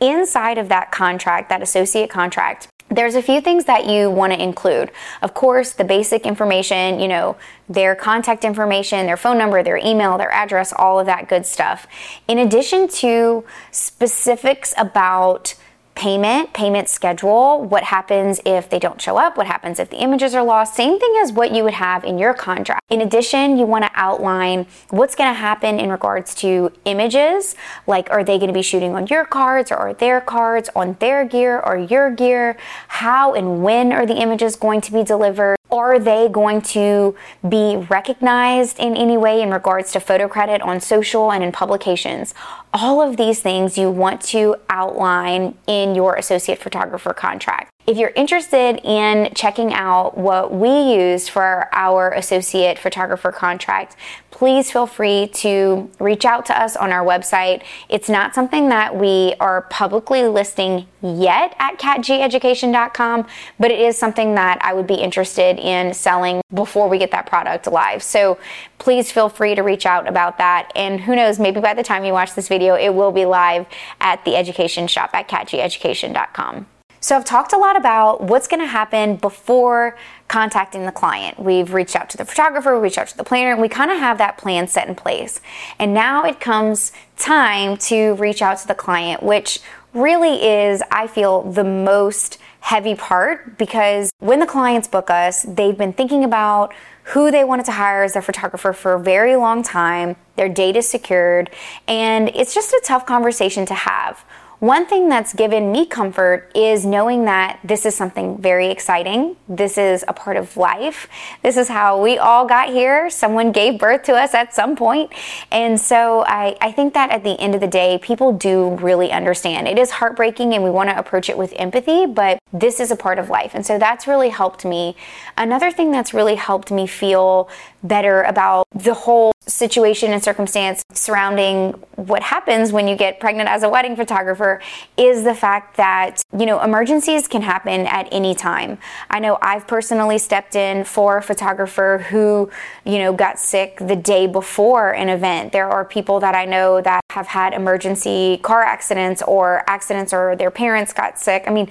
Inside 0.00 0.58
of 0.58 0.68
that 0.68 0.90
contract, 0.90 1.48
that 1.48 1.62
associate 1.62 2.10
contract, 2.10 2.68
there's 2.90 3.14
a 3.14 3.22
few 3.22 3.40
things 3.40 3.64
that 3.64 3.86
you 3.86 4.10
want 4.10 4.32
to 4.32 4.42
include. 4.42 4.90
Of 5.22 5.32
course, 5.32 5.72
the 5.72 5.84
basic 5.84 6.26
information, 6.26 7.00
you 7.00 7.08
know, 7.08 7.36
their 7.68 7.94
contact 7.94 8.44
information, 8.44 9.06
their 9.06 9.16
phone 9.16 9.38
number, 9.38 9.62
their 9.62 9.78
email, 9.78 10.18
their 10.18 10.30
address, 10.30 10.74
all 10.76 11.00
of 11.00 11.06
that 11.06 11.28
good 11.28 11.46
stuff. 11.46 11.86
In 12.28 12.38
addition 12.38 12.88
to 12.88 13.44
specifics 13.70 14.74
about 14.76 15.54
payment, 15.94 16.52
payment 16.52 16.88
schedule, 16.88 17.62
what 17.62 17.84
happens 17.84 18.40
if 18.44 18.68
they 18.70 18.78
don't 18.78 19.00
show 19.00 19.16
up, 19.16 19.36
what 19.36 19.46
happens 19.46 19.78
if 19.78 19.90
the 19.90 19.98
images 19.98 20.34
are 20.34 20.42
lost, 20.42 20.74
same 20.74 20.98
thing 20.98 21.18
as 21.22 21.32
what 21.32 21.52
you 21.52 21.62
would 21.64 21.74
have 21.74 22.04
in 22.04 22.18
your 22.18 22.34
contract. 22.34 22.82
In 22.90 23.00
addition, 23.00 23.56
you 23.58 23.66
want 23.66 23.84
to 23.84 23.90
outline 23.94 24.66
what's 24.90 25.14
going 25.14 25.30
to 25.30 25.38
happen 25.38 25.78
in 25.78 25.90
regards 25.90 26.34
to 26.36 26.72
images, 26.84 27.54
like 27.86 28.10
are 28.10 28.24
they 28.24 28.38
going 28.38 28.48
to 28.48 28.54
be 28.54 28.62
shooting 28.62 28.94
on 28.94 29.06
your 29.06 29.24
cards 29.24 29.70
or 29.70 29.76
are 29.76 29.94
their 29.94 30.20
cards 30.20 30.68
on 30.74 30.96
their 30.98 31.24
gear 31.24 31.60
or 31.60 31.76
your 31.76 32.10
gear? 32.10 32.56
How 32.88 33.34
and 33.34 33.62
when 33.62 33.92
are 33.92 34.06
the 34.06 34.16
images 34.16 34.56
going 34.56 34.80
to 34.82 34.92
be 34.92 35.02
delivered? 35.04 35.56
Are 35.72 35.98
they 35.98 36.28
going 36.28 36.60
to 36.76 37.16
be 37.48 37.76
recognized 37.88 38.78
in 38.78 38.94
any 38.94 39.16
way 39.16 39.40
in 39.40 39.50
regards 39.50 39.90
to 39.92 40.00
photo 40.00 40.28
credit 40.28 40.60
on 40.60 40.80
social 40.80 41.32
and 41.32 41.42
in 41.42 41.50
publications? 41.50 42.34
All 42.74 43.00
of 43.00 43.16
these 43.16 43.40
things 43.40 43.78
you 43.78 43.90
want 43.90 44.20
to 44.32 44.56
outline 44.68 45.56
in 45.66 45.94
your 45.94 46.14
associate 46.16 46.58
photographer 46.58 47.14
contract. 47.14 47.71
If 47.84 47.96
you're 47.96 48.12
interested 48.14 48.80
in 48.84 49.34
checking 49.34 49.74
out 49.74 50.16
what 50.16 50.54
we 50.54 50.94
used 50.94 51.30
for 51.30 51.68
our 51.72 52.12
associate 52.12 52.78
photographer 52.78 53.32
contract, 53.32 53.96
please 54.30 54.70
feel 54.70 54.86
free 54.86 55.26
to 55.34 55.90
reach 55.98 56.24
out 56.24 56.46
to 56.46 56.60
us 56.60 56.76
on 56.76 56.92
our 56.92 57.04
website. 57.04 57.62
It's 57.88 58.08
not 58.08 58.36
something 58.36 58.68
that 58.68 58.96
we 58.96 59.34
are 59.40 59.62
publicly 59.62 60.22
listing 60.24 60.86
yet 61.02 61.56
at 61.58 61.80
catgeducation.com, 61.80 63.26
but 63.58 63.72
it 63.72 63.80
is 63.80 63.98
something 63.98 64.36
that 64.36 64.58
I 64.62 64.74
would 64.74 64.86
be 64.86 64.94
interested 64.94 65.58
in 65.58 65.92
selling 65.92 66.40
before 66.54 66.88
we 66.88 66.98
get 66.98 67.10
that 67.10 67.26
product 67.26 67.66
live. 67.66 68.00
So 68.00 68.38
please 68.78 69.10
feel 69.10 69.28
free 69.28 69.56
to 69.56 69.62
reach 69.62 69.86
out 69.86 70.08
about 70.08 70.38
that. 70.38 70.70
And 70.76 71.00
who 71.00 71.16
knows, 71.16 71.40
maybe 71.40 71.60
by 71.60 71.74
the 71.74 71.82
time 71.82 72.04
you 72.04 72.12
watch 72.12 72.34
this 72.34 72.46
video, 72.46 72.76
it 72.76 72.94
will 72.94 73.12
be 73.12 73.24
live 73.24 73.66
at 74.00 74.24
the 74.24 74.36
education 74.36 74.86
shop 74.86 75.10
at 75.14 75.28
catgeducation.com. 75.28 76.66
So 77.02 77.16
I've 77.16 77.24
talked 77.24 77.52
a 77.52 77.58
lot 77.58 77.76
about 77.76 78.22
what's 78.22 78.46
going 78.46 78.60
to 78.60 78.66
happen 78.66 79.16
before 79.16 79.96
contacting 80.28 80.86
the 80.86 80.92
client. 80.92 81.36
We've 81.36 81.74
reached 81.74 81.96
out 81.96 82.08
to 82.10 82.16
the 82.16 82.24
photographer, 82.24 82.76
we 82.76 82.84
reached 82.84 82.96
out 82.96 83.08
to 83.08 83.16
the 83.16 83.24
planner, 83.24 83.50
and 83.50 83.60
we 83.60 83.68
kind 83.68 83.90
of 83.90 83.98
have 83.98 84.18
that 84.18 84.38
plan 84.38 84.68
set 84.68 84.86
in 84.86 84.94
place. 84.94 85.40
And 85.80 85.92
now 85.92 86.24
it 86.24 86.38
comes 86.38 86.92
time 87.16 87.76
to 87.78 88.14
reach 88.14 88.40
out 88.40 88.58
to 88.58 88.68
the 88.68 88.76
client, 88.76 89.20
which 89.20 89.58
really 89.92 90.46
is, 90.46 90.80
I 90.92 91.08
feel, 91.08 91.42
the 91.42 91.64
most 91.64 92.38
heavy 92.60 92.94
part 92.94 93.58
because 93.58 94.12
when 94.20 94.38
the 94.38 94.46
clients 94.46 94.86
book 94.86 95.10
us, 95.10 95.42
they've 95.42 95.76
been 95.76 95.92
thinking 95.92 96.22
about 96.22 96.72
who 97.02 97.32
they 97.32 97.42
wanted 97.42 97.66
to 97.66 97.72
hire 97.72 98.04
as 98.04 98.12
their 98.12 98.22
photographer 98.22 98.72
for 98.72 98.94
a 98.94 99.00
very 99.00 99.34
long 99.34 99.64
time. 99.64 100.14
Their 100.36 100.48
date 100.48 100.76
is 100.76 100.88
secured, 100.88 101.50
and 101.88 102.28
it's 102.28 102.54
just 102.54 102.72
a 102.72 102.80
tough 102.84 103.04
conversation 103.06 103.66
to 103.66 103.74
have. 103.74 104.24
One 104.62 104.86
thing 104.86 105.08
that's 105.08 105.32
given 105.34 105.72
me 105.72 105.86
comfort 105.86 106.52
is 106.54 106.86
knowing 106.86 107.24
that 107.24 107.58
this 107.64 107.84
is 107.84 107.96
something 107.96 108.38
very 108.38 108.68
exciting. 108.68 109.34
This 109.48 109.76
is 109.76 110.04
a 110.06 110.12
part 110.12 110.36
of 110.36 110.56
life. 110.56 111.08
This 111.42 111.56
is 111.56 111.66
how 111.66 112.00
we 112.00 112.16
all 112.16 112.46
got 112.46 112.68
here. 112.68 113.10
Someone 113.10 113.50
gave 113.50 113.80
birth 113.80 114.04
to 114.04 114.12
us 114.12 114.34
at 114.34 114.54
some 114.54 114.76
point. 114.76 115.10
And 115.50 115.80
so 115.80 116.24
I, 116.28 116.56
I 116.60 116.70
think 116.70 116.94
that 116.94 117.10
at 117.10 117.24
the 117.24 117.32
end 117.40 117.56
of 117.56 117.60
the 117.60 117.66
day, 117.66 117.98
people 118.00 118.34
do 118.34 118.76
really 118.76 119.10
understand. 119.10 119.66
It 119.66 119.80
is 119.80 119.90
heartbreaking 119.90 120.54
and 120.54 120.62
we 120.62 120.70
want 120.70 120.90
to 120.90 120.96
approach 120.96 121.28
it 121.28 121.36
with 121.36 121.52
empathy, 121.56 122.06
but 122.06 122.38
this 122.52 122.78
is 122.78 122.92
a 122.92 122.96
part 122.96 123.18
of 123.18 123.28
life. 123.28 123.56
And 123.56 123.66
so 123.66 123.80
that's 123.80 124.06
really 124.06 124.28
helped 124.28 124.64
me. 124.64 124.94
Another 125.36 125.72
thing 125.72 125.90
that's 125.90 126.14
really 126.14 126.36
helped 126.36 126.70
me 126.70 126.86
feel 126.86 127.50
better 127.82 128.22
about 128.22 128.66
the 128.74 128.94
whole 128.94 129.32
situation 129.46 130.12
and 130.12 130.22
circumstance 130.22 130.84
surrounding 130.92 131.72
what 131.96 132.22
happens 132.22 132.72
when 132.72 132.86
you 132.86 132.96
get 132.96 133.18
pregnant 133.18 133.48
as 133.48 133.62
a 133.62 133.68
wedding 133.68 133.96
photographer 133.96 134.60
is 134.96 135.24
the 135.24 135.34
fact 135.34 135.76
that, 135.76 136.22
you 136.38 136.46
know, 136.46 136.62
emergencies 136.62 137.26
can 137.26 137.42
happen 137.42 137.86
at 137.86 138.08
any 138.12 138.34
time. 138.34 138.78
I 139.10 139.18
know 139.18 139.38
I've 139.42 139.66
personally 139.66 140.18
stepped 140.18 140.54
in 140.54 140.84
for 140.84 141.18
a 141.18 141.22
photographer 141.22 142.06
who, 142.10 142.50
you 142.84 142.98
know, 142.98 143.12
got 143.12 143.38
sick 143.38 143.78
the 143.78 143.96
day 143.96 144.26
before 144.26 144.92
an 144.92 145.08
event. 145.08 145.52
There 145.52 145.68
are 145.68 145.84
people 145.84 146.20
that 146.20 146.34
I 146.34 146.44
know 146.44 146.80
that 146.80 147.02
have 147.10 147.26
had 147.26 147.52
emergency 147.52 148.38
car 148.42 148.62
accidents 148.62 149.22
or 149.22 149.64
accidents 149.66 150.12
or 150.12 150.36
their 150.36 150.50
parents 150.50 150.92
got 150.92 151.18
sick. 151.18 151.44
I 151.46 151.50
mean, 151.50 151.68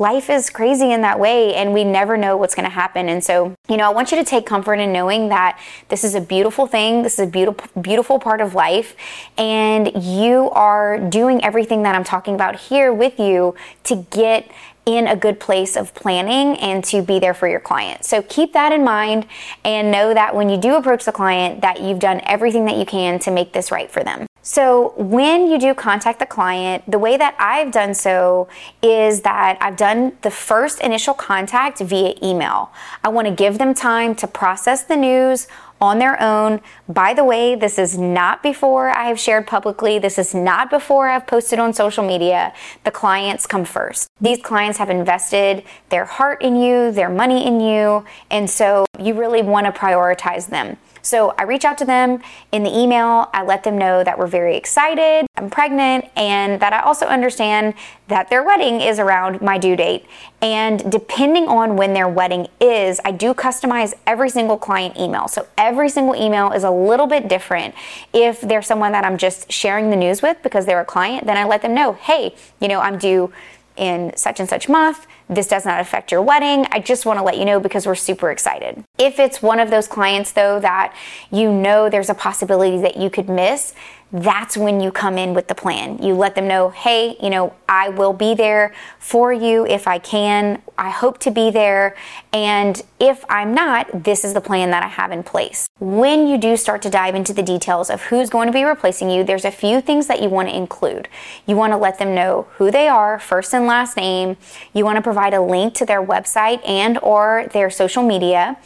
life 0.00 0.30
is 0.30 0.48
crazy 0.48 0.90
in 0.90 1.02
that 1.02 1.20
way 1.20 1.54
and 1.54 1.74
we 1.74 1.84
never 1.84 2.16
know 2.16 2.36
what's 2.36 2.54
going 2.54 2.64
to 2.64 2.74
happen. 2.74 3.08
And 3.08 3.22
so, 3.22 3.54
you 3.68 3.76
know, 3.76 3.84
I 3.84 3.90
want 3.90 4.10
you 4.10 4.16
to 4.16 4.24
take 4.24 4.46
comfort 4.46 4.74
in 4.76 4.92
knowing 4.92 5.28
that 5.28 5.60
this 5.88 6.02
is 6.02 6.14
a 6.14 6.20
beautiful 6.20 6.66
thing. 6.66 7.02
This 7.02 7.18
is 7.18 7.28
a 7.28 7.30
beautiful, 7.30 7.82
beautiful 7.82 8.18
part 8.18 8.40
of 8.40 8.54
life. 8.54 8.96
And 9.36 9.92
you 10.02 10.50
are 10.50 10.98
doing 10.98 11.44
everything 11.44 11.82
that 11.82 11.94
I'm 11.94 12.02
talking 12.02 12.34
about 12.34 12.56
here 12.56 12.92
with 12.92 13.20
you 13.20 13.54
to 13.84 14.06
get 14.10 14.50
in 14.86 15.06
a 15.06 15.14
good 15.14 15.38
place 15.38 15.76
of 15.76 15.94
planning 15.94 16.56
and 16.58 16.82
to 16.82 17.02
be 17.02 17.18
there 17.18 17.34
for 17.34 17.46
your 17.46 17.60
client. 17.60 18.04
So 18.04 18.22
keep 18.22 18.54
that 18.54 18.72
in 18.72 18.82
mind 18.82 19.26
and 19.64 19.90
know 19.90 20.14
that 20.14 20.34
when 20.34 20.48
you 20.48 20.56
do 20.56 20.76
approach 20.76 21.04
the 21.04 21.12
client 21.12 21.60
that 21.60 21.82
you've 21.82 21.98
done 21.98 22.22
everything 22.24 22.64
that 22.64 22.76
you 22.76 22.86
can 22.86 23.18
to 23.20 23.30
make 23.30 23.52
this 23.52 23.70
right 23.70 23.90
for 23.90 24.02
them. 24.02 24.26
So, 24.42 24.94
when 24.96 25.48
you 25.48 25.58
do 25.58 25.74
contact 25.74 26.18
the 26.18 26.24
client, 26.24 26.90
the 26.90 26.98
way 26.98 27.18
that 27.18 27.36
I've 27.38 27.70
done 27.70 27.92
so 27.92 28.48
is 28.82 29.20
that 29.20 29.58
I've 29.60 29.76
done 29.76 30.12
the 30.22 30.30
first 30.30 30.80
initial 30.80 31.12
contact 31.12 31.80
via 31.80 32.14
email. 32.22 32.72
I 33.04 33.10
want 33.10 33.28
to 33.28 33.34
give 33.34 33.58
them 33.58 33.74
time 33.74 34.14
to 34.14 34.26
process 34.26 34.82
the 34.84 34.96
news 34.96 35.46
on 35.78 35.98
their 35.98 36.20
own. 36.22 36.60
By 36.88 37.12
the 37.12 37.24
way, 37.24 37.54
this 37.54 37.78
is 37.78 37.98
not 37.98 38.42
before 38.42 38.88
I 38.90 39.04
have 39.04 39.18
shared 39.18 39.46
publicly. 39.46 39.98
This 39.98 40.18
is 40.18 40.34
not 40.34 40.70
before 40.70 41.08
I've 41.08 41.26
posted 41.26 41.58
on 41.58 41.72
social 41.72 42.06
media. 42.06 42.54
The 42.84 42.90
clients 42.90 43.46
come 43.46 43.66
first. 43.66 44.08
These 44.20 44.42
clients 44.42 44.78
have 44.78 44.90
invested 44.90 45.64
their 45.90 46.04
heart 46.06 46.42
in 46.42 46.56
you, 46.56 46.92
their 46.92 47.10
money 47.10 47.46
in 47.46 47.60
you, 47.60 48.04
and 48.30 48.48
so 48.48 48.86
you 48.98 49.14
really 49.14 49.42
want 49.42 49.66
to 49.66 49.72
prioritize 49.72 50.48
them. 50.48 50.78
So 51.02 51.34
I 51.38 51.44
reach 51.44 51.64
out 51.64 51.78
to 51.78 51.84
them 51.84 52.22
in 52.52 52.62
the 52.62 52.76
email. 52.76 53.28
I 53.32 53.42
let 53.42 53.64
them 53.64 53.78
know 53.78 54.04
that 54.04 54.18
we're 54.18 54.26
very 54.26 54.56
excited, 54.56 55.26
I'm 55.36 55.50
pregnant, 55.50 56.06
and 56.16 56.60
that 56.60 56.72
I 56.72 56.80
also 56.80 57.06
understand 57.06 57.74
that 58.08 58.28
their 58.28 58.42
wedding 58.42 58.80
is 58.80 58.98
around 58.98 59.40
my 59.40 59.58
due 59.58 59.76
date. 59.76 60.06
And 60.42 60.90
depending 60.90 61.48
on 61.48 61.76
when 61.76 61.94
their 61.94 62.08
wedding 62.08 62.48
is, 62.60 63.00
I 63.04 63.12
do 63.12 63.34
customize 63.34 63.94
every 64.06 64.30
single 64.30 64.56
client 64.56 64.96
email. 64.96 65.28
So 65.28 65.46
every 65.56 65.88
single 65.88 66.16
email 66.16 66.52
is 66.52 66.64
a 66.64 66.70
little 66.70 67.06
bit 67.06 67.28
different. 67.28 67.74
If 68.12 68.40
they're 68.40 68.62
someone 68.62 68.92
that 68.92 69.04
I'm 69.04 69.18
just 69.18 69.52
sharing 69.52 69.90
the 69.90 69.96
news 69.96 70.22
with 70.22 70.42
because 70.42 70.66
they're 70.66 70.80
a 70.80 70.84
client, 70.84 71.26
then 71.26 71.36
I 71.36 71.44
let 71.44 71.62
them 71.62 71.74
know, 71.74 71.92
hey, 71.94 72.34
you 72.60 72.68
know, 72.68 72.80
I'm 72.80 72.98
due 72.98 73.32
in 73.76 74.12
such 74.16 74.40
and 74.40 74.48
such 74.48 74.68
month. 74.68 75.06
This 75.30 75.46
does 75.46 75.64
not 75.64 75.80
affect 75.80 76.10
your 76.10 76.22
wedding. 76.22 76.66
I 76.72 76.80
just 76.80 77.06
want 77.06 77.20
to 77.20 77.22
let 77.22 77.38
you 77.38 77.44
know 77.44 77.60
because 77.60 77.86
we're 77.86 77.94
super 77.94 78.32
excited. 78.32 78.84
If 78.98 79.20
it's 79.20 79.40
one 79.40 79.60
of 79.60 79.70
those 79.70 79.86
clients, 79.86 80.32
though, 80.32 80.58
that 80.58 80.92
you 81.30 81.52
know 81.52 81.88
there's 81.88 82.10
a 82.10 82.14
possibility 82.14 82.78
that 82.78 82.96
you 82.96 83.10
could 83.10 83.28
miss, 83.28 83.72
that's 84.12 84.56
when 84.56 84.80
you 84.80 84.90
come 84.90 85.16
in 85.16 85.34
with 85.34 85.46
the 85.46 85.54
plan. 85.54 86.02
You 86.02 86.14
let 86.14 86.34
them 86.34 86.48
know, 86.48 86.70
hey, 86.70 87.16
you 87.22 87.30
know, 87.30 87.54
I 87.68 87.90
will 87.90 88.12
be 88.12 88.34
there 88.34 88.74
for 88.98 89.32
you 89.32 89.64
if 89.66 89.86
I 89.86 89.98
can. 89.98 90.62
I 90.76 90.90
hope 90.90 91.18
to 91.18 91.30
be 91.30 91.50
there. 91.50 91.96
And 92.32 92.82
if 92.98 93.24
I'm 93.28 93.54
not, 93.54 94.04
this 94.04 94.24
is 94.24 94.34
the 94.34 94.40
plan 94.40 94.70
that 94.70 94.82
I 94.82 94.88
have 94.88 95.12
in 95.12 95.22
place. 95.22 95.68
When 95.78 96.26
you 96.26 96.38
do 96.38 96.56
start 96.56 96.82
to 96.82 96.90
dive 96.90 97.14
into 97.14 97.32
the 97.32 97.42
details 97.42 97.88
of 97.88 98.02
who's 98.02 98.30
going 98.30 98.48
to 98.48 98.52
be 98.52 98.64
replacing 98.64 99.10
you, 99.10 99.22
there's 99.22 99.44
a 99.44 99.50
few 99.50 99.80
things 99.80 100.08
that 100.08 100.20
you 100.20 100.28
want 100.28 100.48
to 100.48 100.56
include. 100.56 101.08
You 101.46 101.54
want 101.54 101.72
to 101.72 101.76
let 101.76 101.98
them 101.98 102.14
know 102.14 102.48
who 102.56 102.70
they 102.72 102.88
are, 102.88 103.20
first 103.20 103.54
and 103.54 103.66
last 103.66 103.96
name. 103.96 104.36
You 104.72 104.84
want 104.84 104.96
to 104.96 105.02
provide 105.02 105.34
a 105.34 105.40
link 105.40 105.74
to 105.74 105.86
their 105.86 106.04
website 106.04 106.66
and 106.68 106.98
or 106.98 107.46
their 107.52 107.70
social 107.70 108.02
media. 108.02 108.56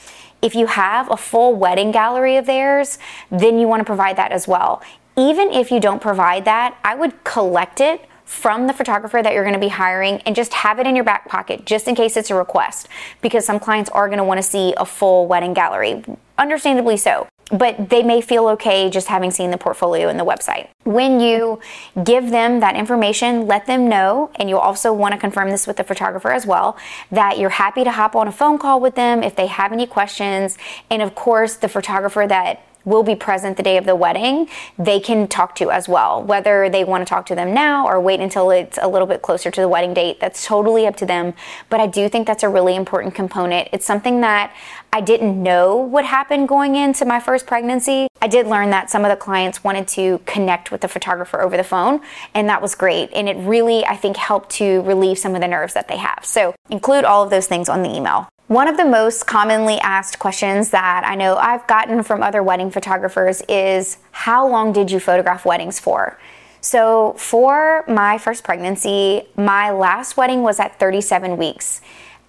If 0.41 0.55
you 0.55 0.67
have 0.67 1.11
a 1.11 1.17
full 1.17 1.55
wedding 1.55 1.91
gallery 1.91 2.37
of 2.37 2.45
theirs, 2.47 2.99
then 3.31 3.59
you 3.59 3.67
want 3.67 3.81
to 3.81 3.85
provide 3.85 4.17
that 4.17 4.31
as 4.31 4.47
well 4.47 4.83
even 5.17 5.51
if 5.51 5.71
you 5.71 5.81
don't 5.81 6.01
provide 6.01 6.45
that, 6.45 6.79
I 6.85 6.95
would 6.95 7.25
collect 7.25 7.81
it 7.81 8.09
from 8.25 8.67
the 8.67 8.73
photographer 8.73 9.23
that 9.23 9.35
you're 9.35 9.45
going 9.45 9.55
to 9.55 9.61
be 9.61 9.69
hiring 9.69 10.21
and 10.23 10.35
just 10.35 10.55
have 10.55 10.79
it 10.79 10.87
in 10.87 10.97
your 10.97 11.05
back 11.05 11.29
pocket 11.29 11.67
just 11.67 11.87
in 11.87 11.95
case 11.95 12.17
it's 12.17 12.31
a 12.31 12.35
request 12.35 12.89
because 13.21 13.45
some 13.45 13.61
clients 13.61 13.91
are 13.91 14.09
going 14.09 14.19
to 14.19 14.25
want 14.25 14.39
to 14.39 14.43
see 14.43 14.75
a 14.77 14.85
full 14.85 15.27
wedding 15.27 15.55
gallery. 15.55 16.03
Understandably 16.39 16.97
so. 16.97 17.29
But 17.51 17.91
they 17.91 18.03
may 18.03 18.23
feel 18.23 18.49
okay 18.49 18.89
just 18.89 19.09
having 19.09 19.31
seen 19.31 19.51
the 19.51 19.59
portfolio 19.59 20.09
and 20.09 20.19
the 20.19 20.25
website. 20.25 20.71
When 20.85 21.21
you 21.21 21.61
give 22.03 22.31
them 22.31 22.61
that 22.61 22.75
information, 22.75 23.47
let 23.47 23.67
them 23.67 23.87
know, 23.87 24.31
and 24.37 24.49
you'll 24.49 24.61
also 24.61 24.95
want 24.95 25.13
to 25.13 25.21
confirm 25.21 25.51
this 25.51 25.67
with 25.67 25.77
the 25.77 25.85
photographer 25.85 26.33
as 26.33 26.47
well, 26.47 26.79
that 27.11 27.39
you're 27.39 27.51
happy 27.51 27.85
to 27.85 27.93
hop 27.93 28.17
on 28.17 28.27
a 28.27 28.33
phone 28.33 28.59
call 28.59 28.81
with 28.81 28.95
them 28.95 29.23
if 29.23 29.37
they 29.37 29.47
have 29.47 29.73
any 29.73 29.87
questions. 29.87 30.57
And 30.91 31.03
of 31.03 31.15
course, 31.15 31.57
the 31.57 31.69
photographer 31.69 32.27
that 32.27 32.67
will 32.85 33.03
be 33.03 33.15
present 33.15 33.57
the 33.57 33.63
day 33.63 33.77
of 33.77 33.85
the 33.85 33.97
wedding, 33.97 34.49
they 34.79 35.01
can 35.01 35.27
talk 35.27 35.55
to 35.57 35.71
as 35.71 35.89
well. 35.89 36.23
Whether 36.23 36.69
they 36.69 36.85
want 36.85 37.07
to 37.07 37.09
talk 37.09 37.27
to 37.27 37.35
them 37.35 37.55
now 37.55 37.87
or 37.87 38.01
wait 38.01 38.21
until 38.21 38.51
it's 38.51 38.79
a 38.81 38.89
little 38.89 39.07
bit 39.07 39.23
closer 39.23 39.51
to 39.51 39.61
the 39.61 39.69
wedding 39.69 39.95
date, 39.95 40.21
that's 40.21 40.47
totally 40.47 40.87
up 40.87 40.97
to 40.97 41.07
them. 41.07 41.35
But 41.71 41.81
I 41.81 41.87
do 41.87 42.09
think 42.09 42.27
that's 42.27 42.43
a 42.43 42.49
really 42.49 42.77
important 42.77 43.15
component. 43.15 43.69
It's 43.73 43.87
something 43.87 44.21
that 44.21 44.55
I 44.93 45.01
didn't 45.01 45.43
know 45.43 45.77
would 45.83 46.05
happen 46.05 46.47
going 46.47 46.77
into 46.77 47.05
my 47.05 47.19
first 47.19 47.47
pregnancy. 47.47 48.07
I 48.23 48.29
did 48.29 48.47
learn 48.47 48.71
that 48.71 48.91
some 48.91 49.05
of 49.05 49.11
the 49.11 49.17
clients 49.17 49.65
wanted 49.65 49.89
to 49.89 50.21
connect 50.25 50.71
with 50.71 50.83
the 50.83 50.89
photographer 50.89 51.43
over 51.43 51.57
the 51.57 51.65
phone, 51.65 52.01
and 52.33 52.49
that 52.49 52.63
was 52.63 52.75
great. 52.75 53.11
And 53.13 53.29
it 53.29 53.37
really, 53.39 53.85
I 53.85 53.97
think, 53.97 54.17
helped 54.17 54.51
to 54.51 54.83
relieve 54.83 55.19
some 55.19 55.35
of 55.35 55.41
the 55.41 55.49
nerves 55.49 55.75
that 55.75 55.89
they 55.89 55.97
have. 55.97 56.25
So 56.25 56.55
include 56.71 57.05
all 57.05 57.25
of 57.25 57.31
those 57.31 57.47
things 57.47 57.69
on 57.69 57.83
the 57.83 57.91
email. 57.95 58.29
One 58.49 58.69
of 58.69 58.77
the 58.77 58.85
most 58.85 59.27
commonly 59.27 59.79
asked 59.79 60.19
questions 60.19 60.69
that 60.69 61.03
I 61.07 61.15
know 61.15 61.37
I've 61.37 61.67
gotten 61.67 62.03
from 62.03 62.23
other 62.23 62.43
wedding 62.43 62.71
photographers 62.71 63.41
is 63.49 63.97
How 64.11 64.47
long 64.47 64.71
did 64.71 64.91
you 64.91 65.01
photograph 65.01 65.47
weddings 65.47 65.81
for? 65.81 66.19
So, 66.61 67.15
for 67.17 67.85
my 67.89 68.19
first 68.19 68.45
pregnancy, 68.45 69.29
my 69.35 69.71
last 69.71 70.19
wedding 70.19 70.43
was 70.43 70.61
at 70.61 70.79
37 70.79 71.39
weeks. 71.39 71.81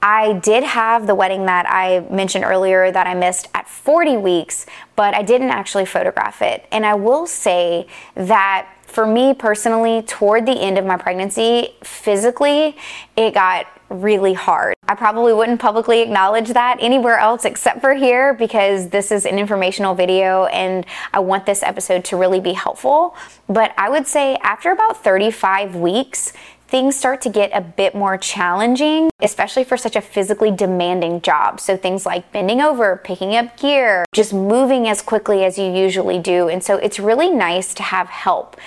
I 0.01 0.33
did 0.33 0.63
have 0.63 1.05
the 1.05 1.15
wedding 1.15 1.47
that 1.47 1.65
I 1.67 2.07
mentioned 2.09 2.45
earlier 2.45 2.91
that 2.91 3.07
I 3.07 3.13
missed 3.13 3.49
at 3.53 3.67
40 3.67 4.15
weeks, 4.15 4.65
but 4.95 5.13
I 5.13 5.21
didn't 5.21 5.49
actually 5.49 5.85
photograph 5.85 6.41
it. 6.41 6.65
And 6.71 6.85
I 6.85 6.93
will 6.93 7.27
say 7.27 7.87
that 8.13 8.69
for 8.83 9.05
me 9.05 9.33
personally, 9.33 10.01
toward 10.03 10.45
the 10.45 10.61
end 10.61 10.77
of 10.77 10.85
my 10.85 10.95
pregnancy, 10.95 11.75
physically, 11.83 12.77
it 13.17 13.33
got 13.33 13.67
really 13.89 14.33
hard. 14.33 14.74
I 14.87 14.95
probably 14.95 15.33
wouldn't 15.33 15.59
publicly 15.59 16.01
acknowledge 16.01 16.49
that 16.49 16.77
anywhere 16.79 17.17
else 17.17 17.45
except 17.45 17.81
for 17.81 17.93
here 17.93 18.33
because 18.33 18.89
this 18.89 19.11
is 19.11 19.25
an 19.25 19.39
informational 19.39 19.95
video 19.95 20.45
and 20.45 20.85
I 21.13 21.19
want 21.19 21.45
this 21.45 21.63
episode 21.63 22.05
to 22.05 22.17
really 22.17 22.39
be 22.39 22.53
helpful. 22.53 23.15
But 23.47 23.73
I 23.77 23.89
would 23.89 24.07
say 24.07 24.35
after 24.43 24.71
about 24.71 25.03
35 25.03 25.75
weeks, 25.75 26.33
things 26.67 26.95
start 26.95 27.21
to 27.21 27.29
get 27.29 27.51
a 27.53 27.61
bit 27.61 27.95
more 27.95 28.17
challenging, 28.17 29.09
especially 29.21 29.63
for 29.63 29.77
such 29.77 29.95
a 29.95 30.01
physically 30.01 30.51
demanding 30.51 31.21
job. 31.21 31.59
So 31.59 31.77
things 31.77 32.05
like 32.05 32.31
bending 32.31 32.61
over, 32.61 32.97
picking 33.03 33.35
up 33.35 33.57
gear, 33.57 34.05
just 34.13 34.33
moving 34.33 34.87
as 34.87 35.01
quickly 35.01 35.43
as 35.45 35.57
you 35.57 35.71
usually 35.71 36.19
do. 36.19 36.49
And 36.49 36.63
so 36.63 36.77
it's 36.77 36.99
really 36.99 37.29
nice 37.29 37.73
to 37.75 37.83
have 37.83 38.07
help. 38.09 38.57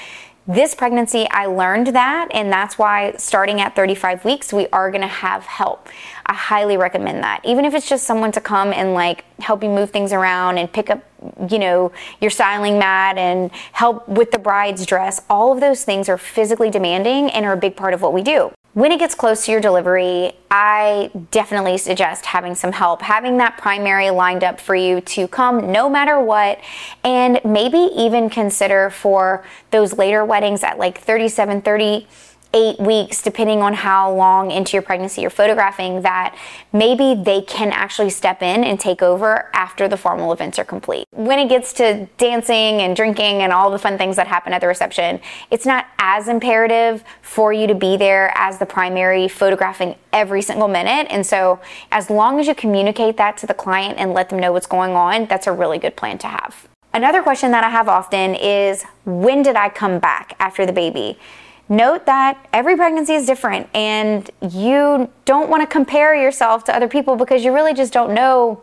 This 0.50 0.74
pregnancy, 0.74 1.28
I 1.30 1.44
learned 1.44 1.88
that, 1.88 2.28
and 2.32 2.50
that's 2.50 2.78
why 2.78 3.12
starting 3.18 3.60
at 3.60 3.76
35 3.76 4.24
weeks, 4.24 4.50
we 4.50 4.66
are 4.68 4.90
gonna 4.90 5.06
have 5.06 5.42
help. 5.42 5.90
I 6.24 6.32
highly 6.32 6.78
recommend 6.78 7.22
that. 7.22 7.44
Even 7.44 7.66
if 7.66 7.74
it's 7.74 7.86
just 7.86 8.06
someone 8.06 8.32
to 8.32 8.40
come 8.40 8.72
and 8.72 8.94
like 8.94 9.26
help 9.40 9.62
you 9.62 9.68
move 9.68 9.90
things 9.90 10.10
around 10.10 10.56
and 10.56 10.72
pick 10.72 10.88
up, 10.88 11.02
you 11.50 11.58
know, 11.58 11.92
your 12.22 12.30
styling 12.30 12.78
mat 12.78 13.18
and 13.18 13.50
help 13.72 14.08
with 14.08 14.30
the 14.30 14.38
bride's 14.38 14.86
dress, 14.86 15.20
all 15.28 15.52
of 15.52 15.60
those 15.60 15.84
things 15.84 16.08
are 16.08 16.16
physically 16.16 16.70
demanding 16.70 17.28
and 17.28 17.44
are 17.44 17.52
a 17.52 17.58
big 17.58 17.76
part 17.76 17.92
of 17.92 18.00
what 18.00 18.14
we 18.14 18.22
do. 18.22 18.50
When 18.78 18.92
it 18.92 19.00
gets 19.00 19.16
close 19.16 19.44
to 19.46 19.50
your 19.50 19.60
delivery, 19.60 20.34
I 20.52 21.10
definitely 21.32 21.78
suggest 21.78 22.26
having 22.26 22.54
some 22.54 22.70
help, 22.70 23.02
having 23.02 23.38
that 23.38 23.58
primary 23.58 24.10
lined 24.10 24.44
up 24.44 24.60
for 24.60 24.76
you 24.76 25.00
to 25.00 25.26
come 25.26 25.72
no 25.72 25.90
matter 25.90 26.20
what, 26.20 26.60
and 27.02 27.40
maybe 27.44 27.90
even 27.96 28.30
consider 28.30 28.88
for 28.88 29.44
those 29.72 29.98
later 29.98 30.24
weddings 30.24 30.62
at 30.62 30.78
like 30.78 30.96
37, 30.98 31.62
30 31.62 32.06
eight 32.54 32.80
weeks, 32.80 33.20
depending 33.20 33.60
on 33.60 33.74
how 33.74 34.12
long 34.12 34.50
into 34.50 34.72
your 34.72 34.82
pregnancy 34.82 35.20
you're 35.20 35.30
photographing, 35.30 36.02
that 36.02 36.36
maybe 36.72 37.14
they 37.14 37.42
can 37.42 37.70
actually 37.72 38.10
step 38.10 38.42
in 38.42 38.64
and 38.64 38.80
take 38.80 39.02
over 39.02 39.50
after 39.54 39.86
the 39.86 39.96
formal 39.96 40.32
events 40.32 40.58
are 40.58 40.64
complete. 40.64 41.04
When 41.10 41.38
it 41.38 41.48
gets 41.48 41.72
to 41.74 42.06
dancing 42.16 42.80
and 42.80 42.96
drinking 42.96 43.42
and 43.42 43.52
all 43.52 43.70
the 43.70 43.78
fun 43.78 43.98
things 43.98 44.16
that 44.16 44.26
happen 44.26 44.52
at 44.52 44.60
the 44.60 44.66
reception, 44.66 45.20
it's 45.50 45.66
not 45.66 45.86
as 45.98 46.28
imperative 46.28 47.04
for 47.20 47.52
you 47.52 47.66
to 47.66 47.74
be 47.74 47.96
there 47.96 48.32
as 48.34 48.58
the 48.58 48.66
primary 48.66 49.28
photographing 49.28 49.96
every 50.12 50.40
single 50.40 50.68
minute. 50.68 51.06
And 51.10 51.26
so, 51.26 51.60
as 51.92 52.08
long 52.08 52.40
as 52.40 52.46
you 52.46 52.54
communicate 52.54 53.16
that 53.18 53.36
to 53.38 53.46
the 53.46 53.54
client 53.54 53.98
and 53.98 54.14
let 54.14 54.30
them 54.30 54.38
know 54.38 54.52
what's 54.52 54.66
going 54.66 54.92
on, 54.92 55.26
that's 55.26 55.46
a 55.46 55.52
really 55.52 55.78
good 55.78 55.96
plan 55.96 56.18
to 56.18 56.28
have. 56.28 56.68
Another 56.94 57.22
question 57.22 57.50
that 57.50 57.64
I 57.64 57.68
have 57.68 57.88
often 57.88 58.34
is 58.34 58.84
when 59.04 59.42
did 59.42 59.56
I 59.56 59.68
come 59.68 59.98
back 59.98 60.34
after 60.40 60.64
the 60.64 60.72
baby? 60.72 61.18
Note 61.68 62.06
that 62.06 62.46
every 62.52 62.76
pregnancy 62.76 63.14
is 63.14 63.26
different 63.26 63.68
and 63.74 64.30
you 64.50 65.10
don't 65.24 65.50
want 65.50 65.62
to 65.62 65.66
compare 65.66 66.14
yourself 66.14 66.64
to 66.64 66.74
other 66.74 66.88
people 66.88 67.16
because 67.16 67.44
you 67.44 67.52
really 67.52 67.74
just 67.74 67.92
don't 67.92 68.14
know 68.14 68.60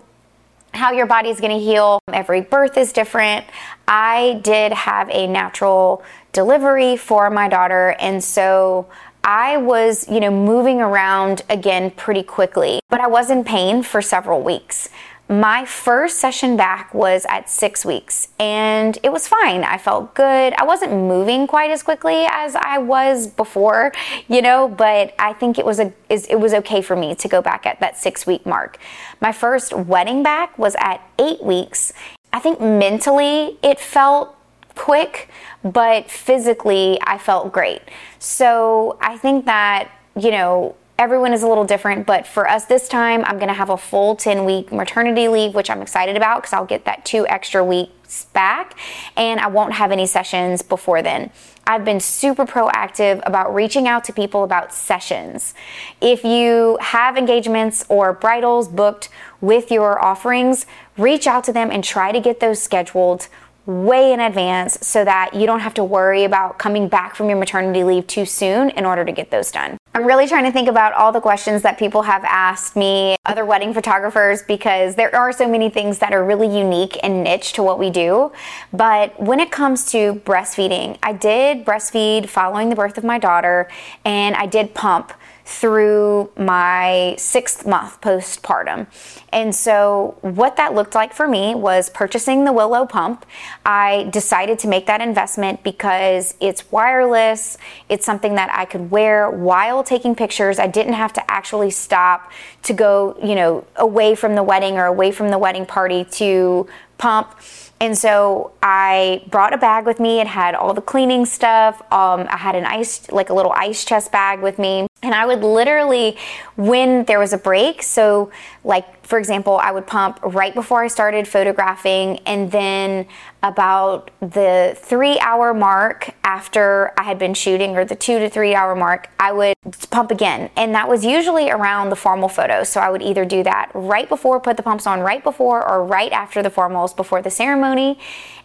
how 0.74 0.92
your 0.92 1.06
body 1.06 1.30
is 1.30 1.40
going 1.40 1.58
to 1.58 1.64
heal. 1.64 2.00
Every 2.12 2.42
birth 2.42 2.78
is 2.78 2.92
different. 2.92 3.46
I 3.88 4.42
did 4.44 4.74
have 4.74 5.10
a 5.10 5.28
natural 5.28 6.04
delivery 6.34 6.98
for 6.98 7.30
my 7.30 7.48
daughter, 7.48 7.96
and 8.00 8.22
so 8.22 8.88
I 9.24 9.58
was, 9.58 10.08
you 10.10 10.20
know, 10.20 10.32
moving 10.32 10.82
around 10.82 11.44
again 11.50 11.92
pretty 11.92 12.24
quickly, 12.24 12.80
but 12.90 13.00
I 13.00 13.08
was 13.08 13.30
in 13.30 13.44
pain 13.44 13.84
for 13.84 14.02
several 14.02 14.42
weeks. 14.42 14.90
My 15.28 15.66
first 15.66 16.20
session 16.20 16.56
back 16.56 16.94
was 16.94 17.26
at 17.28 17.50
six 17.50 17.84
weeks 17.84 18.28
and 18.40 18.96
it 19.02 19.12
was 19.12 19.28
fine. 19.28 19.64
I 19.64 19.80
felt 19.80 20.14
good. 20.14 20.54
I 20.54 20.64
wasn't 20.64 20.92
moving 20.92 21.48
quite 21.48 21.72
as 21.72 21.82
quickly 21.82 22.26
as 22.30 22.56
I 22.56 22.78
was 22.78 23.26
before, 23.26 23.92
you 24.28 24.44
know, 24.44 24.68
but 24.68 25.16
I 25.18 25.34
think 25.34 25.58
it 25.58 25.66
was 25.66 25.80
a 25.80 25.92
it 26.10 26.40
was 26.40 26.54
okay 26.54 26.84
for 26.84 26.96
me 26.96 27.16
to 27.16 27.28
go 27.28 27.42
back 27.42 27.66
at 27.66 27.80
that 27.80 27.98
six 27.98 28.28
week 28.28 28.46
mark. 28.46 28.78
My 29.20 29.32
first 29.32 29.74
wedding 29.74 30.22
back 30.22 30.56
was 30.60 30.76
at 30.78 31.02
eight 31.18 31.42
weeks. 31.42 31.92
I 32.32 32.40
think 32.40 32.62
mentally 32.62 33.58
it 33.64 33.80
felt 33.80 34.36
quick, 34.76 35.30
but 35.64 36.12
physically 36.12 37.00
I 37.02 37.18
felt 37.18 37.52
great. 37.52 37.82
So 38.20 38.98
I 39.02 39.18
think 39.18 39.46
that, 39.46 39.90
you 40.16 40.30
know, 40.30 40.76
everyone 40.98 41.34
is 41.34 41.44
a 41.44 41.48
little 41.48 41.66
different, 41.66 42.06
but 42.06 42.26
for 42.26 42.50
us 42.50 42.66
this 42.66 42.88
time, 42.88 43.24
I'm 43.26 43.38
going 43.38 43.50
to 43.50 43.54
have 43.54 43.70
a 43.70 43.78
full 43.78 44.16
10 44.16 44.46
week 44.46 44.72
maternity 44.72 45.28
leave, 45.28 45.54
which 45.54 45.70
I'm 45.70 45.82
excited 45.82 46.16
about 46.16 46.42
because 46.42 46.54
I'll 46.54 46.66
get 46.66 46.86
that 46.86 47.04
two 47.04 47.28
extra 47.28 47.64
weeks 47.64 48.26
back 48.26 48.78
and 49.18 49.40
I 49.40 49.48
won't 49.48 49.74
have 49.74 49.92
any 49.92 50.06
sessions 50.06 50.62
before 50.62 51.02
then. 51.02 51.32
I've 51.68 51.84
been 51.84 52.00
super 52.00 52.46
proactive 52.46 53.22
about 53.26 53.54
reaching 53.54 53.88
out 53.88 54.04
to 54.06 54.14
people 54.14 54.44
about 54.44 54.72
sessions. 54.72 55.56
If 56.00 56.24
you 56.24 56.78
have 56.80 57.18
engagements 57.18 57.84
or 57.90 58.14
bridals 58.14 58.68
booked 58.68 59.10
with 59.42 59.72
your 59.72 60.04
offerings, 60.04 60.68
reach 60.96 61.26
out 61.26 61.44
to 61.46 61.54
them 61.54 61.72
and 61.72 61.84
try 61.84 62.12
to 62.12 62.20
get 62.20 62.40
those 62.40 62.62
scheduled 62.62 63.28
way 63.66 64.14
in 64.14 64.20
advance 64.20 64.78
so 64.82 65.04
that 65.04 65.34
you 65.34 65.46
don't 65.46 65.62
have 65.62 65.74
to 65.76 65.84
worry 65.84 66.24
about 66.24 66.60
coming 66.60 66.88
back 66.88 67.16
from 67.16 67.30
your 67.30 67.38
maternity 67.38 67.84
leave 67.84 68.06
too 68.08 68.26
soon 68.26 68.70
in 68.72 68.86
order 68.86 69.04
to 69.04 69.12
get 69.12 69.32
those 69.32 69.52
done. 69.52 69.78
I'm 69.96 70.06
really 70.06 70.28
trying 70.28 70.44
to 70.44 70.52
think 70.52 70.68
about 70.68 70.94
all 70.94 71.12
the 71.12 71.22
questions 71.22 71.62
that 71.62 71.80
people 71.80 72.02
have 72.02 72.24
asked 72.26 72.76
me, 72.76 73.16
other 73.26 73.46
wedding 73.46 73.74
photographers, 73.74 74.44
because 74.44 74.96
there 74.96 75.16
are 75.16 75.32
so 75.32 75.48
many 75.48 75.70
things 75.70 76.00
that 76.00 76.14
are 76.14 76.24
really 76.24 76.54
unique 76.54 77.00
and 77.02 77.24
niche 77.24 77.54
to 77.54 77.64
what 77.64 77.80
we 77.80 77.90
do. 77.90 78.32
But 78.74 79.18
when 79.22 79.40
it 79.40 79.52
comes 79.52 79.90
to 79.92 80.16
breastfeeding, 80.26 80.98
I 81.02 81.14
did 81.14 81.66
breastfeed 81.66 82.28
following 82.28 82.70
the 82.70 82.76
birth 82.76 82.98
of 82.98 83.04
my 83.04 83.18
daughter 83.18 83.70
and 84.04 84.36
I 84.36 84.48
did 84.48 84.74
pump 84.74 85.14
through 85.46 86.32
my 86.36 87.16
sixth 87.20 87.68
month 87.68 88.02
postpartum. 88.02 88.88
And 89.32 89.54
so, 89.54 90.18
what 90.22 90.56
that 90.56 90.74
looked 90.74 90.96
like 90.96 91.14
for 91.14 91.28
me 91.28 91.54
was 91.54 91.90
purchasing 91.90 92.46
the 92.46 92.52
Willow 92.52 92.86
pump. 92.86 93.26
I 93.64 94.10
decided 94.12 94.58
to 94.60 94.68
make 94.68 94.88
that 94.88 95.02
investment 95.02 95.62
because 95.62 96.34
it's 96.40 96.72
wireless, 96.72 97.60
it's 97.90 98.06
something 98.06 98.36
that 98.36 98.50
I 98.52 98.66
could 98.66 98.90
wear 98.90 99.30
while 99.30 99.84
taking 99.84 100.16
pictures. 100.16 100.58
I 100.58 100.68
didn't 100.68 100.94
have 100.94 101.14
to 101.14 101.32
actually 101.32 101.70
stop 101.70 102.32
to 102.64 102.74
go, 102.74 103.16
you 103.24 103.36
know, 103.36 103.66
away 103.76 104.16
from 104.16 104.34
the 104.34 104.44
wedding 104.44 104.78
or 104.78 104.86
away 104.86 105.12
from 105.12 105.30
the 105.30 105.38
wedding 105.38 105.68
party 105.68 106.06
to 106.06 106.68
pump. 106.98 107.36
And 107.82 107.98
so 107.98 108.54
I 108.64 109.24
brought 109.30 109.54
a 109.54 109.58
bag 109.58 109.86
with 109.86 110.00
me. 110.00 110.22
It 110.22 110.28
had 110.28 110.56
all 110.56 110.74
the 110.74 110.82
cleaning 110.82 111.26
stuff. 111.26 111.82
Um, 111.92 112.26
I 112.30 112.38
had 112.38 112.56
an 112.56 112.66
ice, 112.66 113.12
like 113.12 113.30
a 113.30 113.34
little 113.34 113.52
ice 113.52 113.84
chest 113.84 114.12
bag 114.12 114.42
with 114.42 114.58
me. 114.58 114.88
And 115.04 115.14
I 115.14 115.26
would 115.26 115.42
literally, 115.42 116.18
when 116.56 117.06
there 117.06 117.20
was 117.20 117.34
a 117.34 117.38
break, 117.38 117.84
so 117.84 118.32
like 118.64 118.96
for 119.06 119.20
example, 119.20 119.58
I 119.58 119.72
would 119.72 119.86
pump 119.86 120.20
right 120.24 120.54
before 120.54 120.84
I 120.84 120.88
started 120.88 121.28
photographing, 121.28 122.20
and 122.26 122.52
then 122.52 123.08
about 123.44 124.10
the 124.20 124.76
three 124.76 125.20
hour 125.20 125.54
mark 125.54 126.16
after 126.24 126.92
I 126.98 127.04
had 127.04 127.20
been 127.20 127.36
shooting, 127.36 127.78
or 127.78 127.86
the 127.86 127.96
two 127.96 128.18
to 128.18 128.30
three 128.30 128.56
hour 128.56 128.76
mark, 128.76 129.10
I 129.20 129.32
would 129.32 129.54
pump 129.92 130.10
again. 130.10 130.50
And 130.56 130.74
that 130.74 130.90
was 130.90 131.06
usually 131.06 131.52
around 131.52 131.92
the 131.92 131.96
formal 131.96 132.30
photos. 132.30 132.70
So 132.70 132.82
I 132.82 132.90
would 132.90 133.04
either 133.04 133.26
do 133.26 133.44
that 133.44 133.70
right 133.76 134.10
before, 134.10 134.40
put 134.40 134.58
the 134.58 134.64
pumps 134.64 134.88
on 134.88 135.02
right 135.02 135.24
before, 135.24 135.68
or 135.68 135.86
right 135.86 136.12
after 136.12 136.42
the 136.42 136.50
formals, 136.50 136.96
before 136.96 137.22
the 137.22 137.30
ceremony 137.30 138.00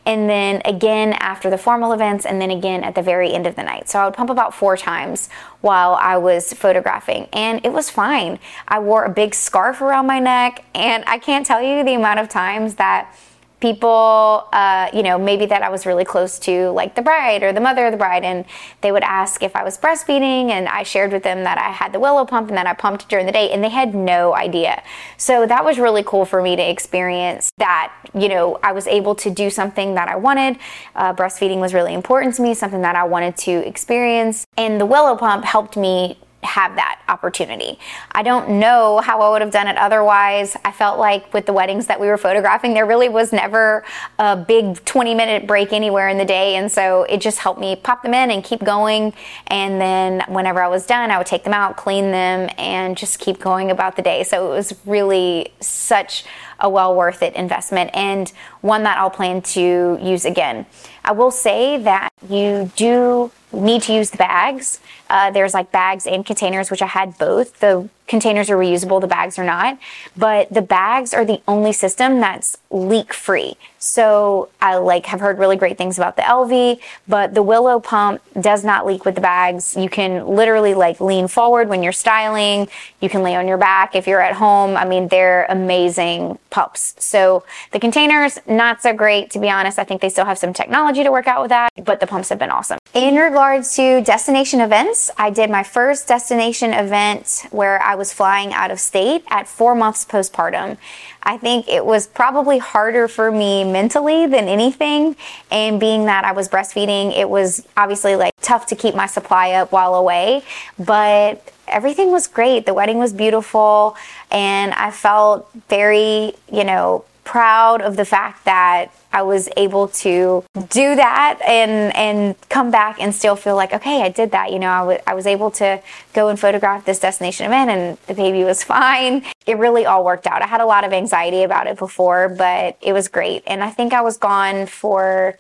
and 0.07 0.31
then 0.31 0.63
again 0.65 1.13
after 1.15 1.51
the 1.51 1.59
formal 1.59 1.93
events, 1.93 2.25
and 2.25 2.41
then 2.41 2.51
again 2.51 2.83
at 2.83 2.95
the 2.95 3.03
very 3.03 3.33
end 3.33 3.47
of 3.47 3.55
the 3.55 3.63
night. 3.63 3.89
So 3.89 3.99
I 3.99 4.07
would 4.07 4.15
pump 4.15 4.31
about 4.31 4.55
four 4.55 4.77
times 4.77 5.29
while 5.61 5.95
I 5.95 6.17
was 6.17 6.53
photographing, 6.55 7.29
and 7.33 7.65
it 7.65 7.73
was 7.73 7.91
fine. 8.01 8.39
I 8.67 8.79
wore 8.79 9.05
a 9.05 9.11
big 9.11 9.35
scarf 9.35 9.83
around 9.83 10.07
my 10.07 10.21
neck, 10.21 10.65
and 10.75 11.05
I 11.07 11.19
can't 11.19 11.45
tell 11.45 11.61
you 11.61 11.85
the 11.85 11.95
amount 11.95 12.19
of 12.19 12.31
times 12.31 12.77
that 12.77 13.15
people, 13.61 14.49
uh, 14.55 14.89
you 14.95 15.03
know, 15.03 15.19
maybe 15.19 15.45
that 15.45 15.61
I 15.61 15.69
was 15.69 15.85
really 15.85 16.07
close 16.07 16.39
to, 16.47 16.71
like 16.71 16.95
the 16.95 17.03
bride 17.03 17.43
or 17.43 17.53
the 17.53 17.61
mother 17.61 17.85
of 17.85 17.93
the 17.93 17.99
bride, 17.99 18.25
and 18.25 18.47
they 18.81 18.91
would 18.91 19.03
ask 19.03 19.43
if 19.43 19.55
I 19.55 19.63
was 19.63 19.77
breastfeeding, 19.77 20.49
and 20.49 20.67
I 20.67 20.83
shared 20.83 21.13
with 21.13 21.25
them 21.25 21.45
that 21.45 21.59
I 21.59 21.71
had 21.81 21.93
the 21.93 22.01
Willow 22.01 22.25
pump 22.25 22.49
and 22.49 22.57
that 22.57 22.67
I 22.67 22.73
pumped 22.73 23.07
during 23.11 23.27
the 23.27 23.33
day, 23.33 23.51
and 23.51 23.63
they 23.63 23.69
had 23.69 23.95
no 23.95 24.35
idea. 24.35 24.83
So 25.19 25.47
that 25.47 25.63
was 25.63 25.79
really 25.79 26.03
cool 26.03 26.25
for 26.25 26.41
me 26.41 26.57
to 26.57 26.63
experience 26.63 27.51
that, 27.59 27.93
you 28.15 28.31
know, 28.31 28.59
I 28.63 28.73
was 28.73 28.87
able 28.87 29.15
to 29.17 29.29
do 29.31 29.51
something 29.51 29.95
that 29.99 30.09
I 30.09 30.17
wanted. 30.17 30.57
Uh, 30.95 31.13
breastfeeding 31.13 31.61
was 31.61 31.75
really 31.75 31.93
important 31.93 32.35
to 32.37 32.43
me, 32.43 32.55
something 32.55 32.81
that 32.81 32.97
I 32.97 33.05
wanted 33.05 33.37
to 33.49 33.53
experience, 33.69 34.47
and 34.57 34.81
the 34.81 34.87
Willow 34.87 35.17
pump 35.17 35.45
helped 35.45 35.77
me 35.77 36.19
have 36.43 36.75
that 36.77 37.03
opportunity. 37.09 37.79
I 38.13 38.23
don't 38.23 38.59
know 38.61 38.99
how 38.99 39.21
I 39.21 39.31
would 39.31 39.43
have 39.43 39.51
done 39.51 39.69
it 39.69 39.77
otherwise. 39.77 40.57
I 40.65 40.73
felt 40.73 40.99
like 40.99 41.33
with 41.35 41.47
the 41.47 41.53
weddings 41.53 41.87
that 41.87 42.01
we 42.01 42.07
were 42.07 42.17
photographing, 42.17 42.73
there 42.73 42.87
really 42.87 43.09
was 43.09 43.33
never 43.33 43.85
a 44.19 44.37
big 44.37 44.83
20 44.85 45.15
minute 45.15 45.47
break 45.47 45.73
anywhere 45.73 46.09
in 46.09 46.17
the 46.17 46.25
day. 46.25 46.57
And 46.57 46.73
so 46.73 47.03
it 47.05 47.21
just 47.21 47.39
helped 47.39 47.61
me 47.61 47.77
pop 47.77 48.03
them 48.03 48.15
in 48.15 48.31
and 48.31 48.43
keep 48.43 48.65
going. 48.65 49.13
And 49.49 49.81
then 49.81 50.25
whenever 50.29 50.63
I 50.63 50.69
was 50.69 50.87
done, 50.87 51.11
I 51.11 51.19
would 51.19 51.27
take 51.27 51.45
them 51.45 51.55
out, 51.55 51.77
clean 51.77 52.11
them, 52.11 52.49
and 52.57 52.97
just 52.97 53.19
keep 53.19 53.39
going 53.39 53.71
about 53.71 53.97
the 53.97 54.03
day. 54.03 54.25
So 54.25 54.51
it 54.51 54.55
was 54.57 54.75
really 54.87 55.53
such 55.61 56.25
a 56.61 56.69
well 56.69 56.95
worth 56.95 57.23
it 57.23 57.35
investment 57.35 57.91
and 57.95 58.33
one 58.61 58.83
that 58.85 58.99
I'll 58.99 59.11
plan 59.11 59.43
to 59.43 59.99
use 60.01 60.25
again. 60.25 60.67
I 61.05 61.13
will 61.13 61.31
say 61.31 61.79
that 61.79 62.11
you 62.29 62.71
do 62.77 63.31
need 63.53 63.83
to 63.83 63.93
use 63.93 64.11
the 64.11 64.19
bags. 64.19 64.81
Uh, 65.09 65.31
there's 65.31 65.55
like 65.55 65.73
bags 65.73 66.07
and 66.07 66.25
containers, 66.25 66.71
which 66.71 66.83
I 66.83 66.87
had 66.87 67.19
both. 67.19 67.59
The 67.61 67.89
containers 68.11 68.51
are 68.51 68.57
reusable, 68.57 69.01
the 69.01 69.07
bags 69.07 69.39
are 69.39 69.45
not. 69.45 69.79
But 70.17 70.53
the 70.53 70.61
bags 70.61 71.15
are 71.15 71.25
the 71.25 71.41
only 71.47 71.73
system 71.73 72.21
that's 72.21 72.59
leak 72.71 73.15
free. 73.15 73.57
So 73.79 74.51
I 74.61 74.77
like 74.77 75.07
have 75.07 75.21
heard 75.21 75.39
really 75.39 75.57
great 75.57 75.79
things 75.79 75.97
about 75.97 76.17
the 76.17 76.23
Elvie, 76.23 76.81
but 77.09 77.33
the 77.33 77.43
Willow 77.43 77.81
pump 77.81 78.21
does 78.39 78.63
not 78.63 78.85
leak 78.85 79.07
with 79.07 79.15
the 79.15 79.21
bags. 79.23 79.75
You 79.75 79.89
can 79.89 80.27
literally 80.27 80.75
like 80.75 81.01
lean 81.01 81.29
forward 81.29 81.69
when 81.69 81.83
you're 81.83 81.93
styling. 81.93 82.69
You 83.01 83.09
can 83.09 83.23
lay 83.23 83.37
on 83.37 83.49
your 83.49 83.57
back 83.57 83.95
if 83.95 84.07
you're 84.07 84.21
at 84.21 84.35
home. 84.35 84.77
I 84.77 84.85
mean, 84.85 85.09
they're 85.09 85.47
amazing 85.49 86.39
pumps. 86.51 86.95
So 86.99 87.45
the 87.71 87.81
containers, 87.81 88.39
not 88.47 88.83
so 88.83 88.93
great 88.93 89.31
to 89.31 89.39
be 89.39 89.49
honest. 89.49 89.79
I 89.79 89.85
think 89.85 90.03
they 90.03 90.11
still 90.11 90.27
have 90.27 90.39
some 90.39 90.53
technology 90.53 91.03
to 91.03 91.11
work 91.11 91.27
out 91.27 91.41
with 91.41 91.51
that, 91.51 91.71
but 91.85 92.01
the 92.01 92.07
pumps 92.07 92.29
have 92.29 92.39
been 92.39 92.51
awesome. 92.51 92.79
In 92.93 93.15
regards 93.15 93.77
to 93.77 94.03
destination 94.03 94.61
events, 94.61 95.11
I 95.17 95.31
did 95.31 95.49
my 95.49 95.63
first 95.63 96.09
destination 96.09 96.73
event 96.75 97.47
where 97.51 97.81
I 97.81 97.95
was 98.01 98.15
flying 98.15 98.51
out 98.55 98.71
of 98.71 98.81
state 98.81 99.23
at 99.29 99.47
four 99.47 99.75
months 99.75 100.07
postpartum. 100.07 100.79
I 101.23 101.37
think 101.37 101.69
it 101.69 101.85
was 101.85 102.07
probably 102.07 102.57
harder 102.57 103.09
for 103.09 103.31
me 103.31 103.63
mentally 103.63 104.27
than 104.27 104.49
anything. 104.49 105.17
And 105.51 105.79
being 105.79 106.07
that 106.07 106.25
I 106.25 106.33
was 106.33 106.49
breastfeeding, 106.49 107.15
it 107.15 107.29
was 107.29 107.67
obviously 107.77 108.17
like 108.17 108.33
tough 108.41 108.65
to 108.69 108.75
keep 108.75 108.95
my 108.95 109.07
supply 109.07 109.53
up 109.53 109.71
while 109.71 109.95
away. 109.95 110.43
But 110.79 111.53
everything 111.69 112.11
was 112.11 112.27
great. 112.27 112.65
The 112.65 112.73
wedding 112.73 112.97
was 112.97 113.13
beautiful. 113.13 113.97
And 114.31 114.73
I 114.73 114.91
felt 114.91 115.47
very, 115.69 116.33
you 116.51 116.65
know, 116.65 117.05
proud 117.31 117.81
of 117.81 117.97
the 117.97 118.05
fact 118.05 118.45
that 118.45 118.91
I 119.13 119.23
was 119.23 119.49
able 119.57 119.87
to 120.05 120.45
do 120.69 120.97
that 120.97 121.39
and 121.47 121.95
and 121.95 122.35
come 122.49 122.73
back 122.73 123.01
and 123.01 123.15
still 123.15 123.37
feel 123.37 123.55
like 123.55 123.73
okay 123.73 124.03
I 124.03 124.09
did 124.09 124.33
that. 124.33 124.51
You 124.53 124.59
know 124.59 124.69
I, 124.69 124.81
w- 124.81 124.99
I 125.07 125.15
was 125.15 125.29
able 125.29 125.53
to 125.53 125.81
go 126.13 126.29
and 126.29 126.41
photograph 126.41 126.85
this 126.85 126.99
destination 126.99 127.47
event 127.47 127.71
and 127.71 127.99
the 128.09 128.15
baby 128.15 128.43
was 128.43 128.65
fine. 128.77 129.25
It 129.47 129.59
really 129.59 129.87
all 129.87 130.05
worked 130.05 130.27
out. 130.27 130.43
I 130.43 130.49
had 130.49 130.61
a 130.61 130.67
lot 130.67 130.83
of 130.83 130.93
anxiety 130.93 131.45
about 131.45 131.69
it 131.69 131.79
before 131.79 132.29
but 132.29 132.77
it 132.83 132.93
was 132.93 133.07
great. 133.07 133.45
And 133.47 133.63
I 133.63 133.71
think 133.71 133.93
I 133.93 134.01
was 134.01 134.17
gone 134.17 134.67
for 134.67 135.39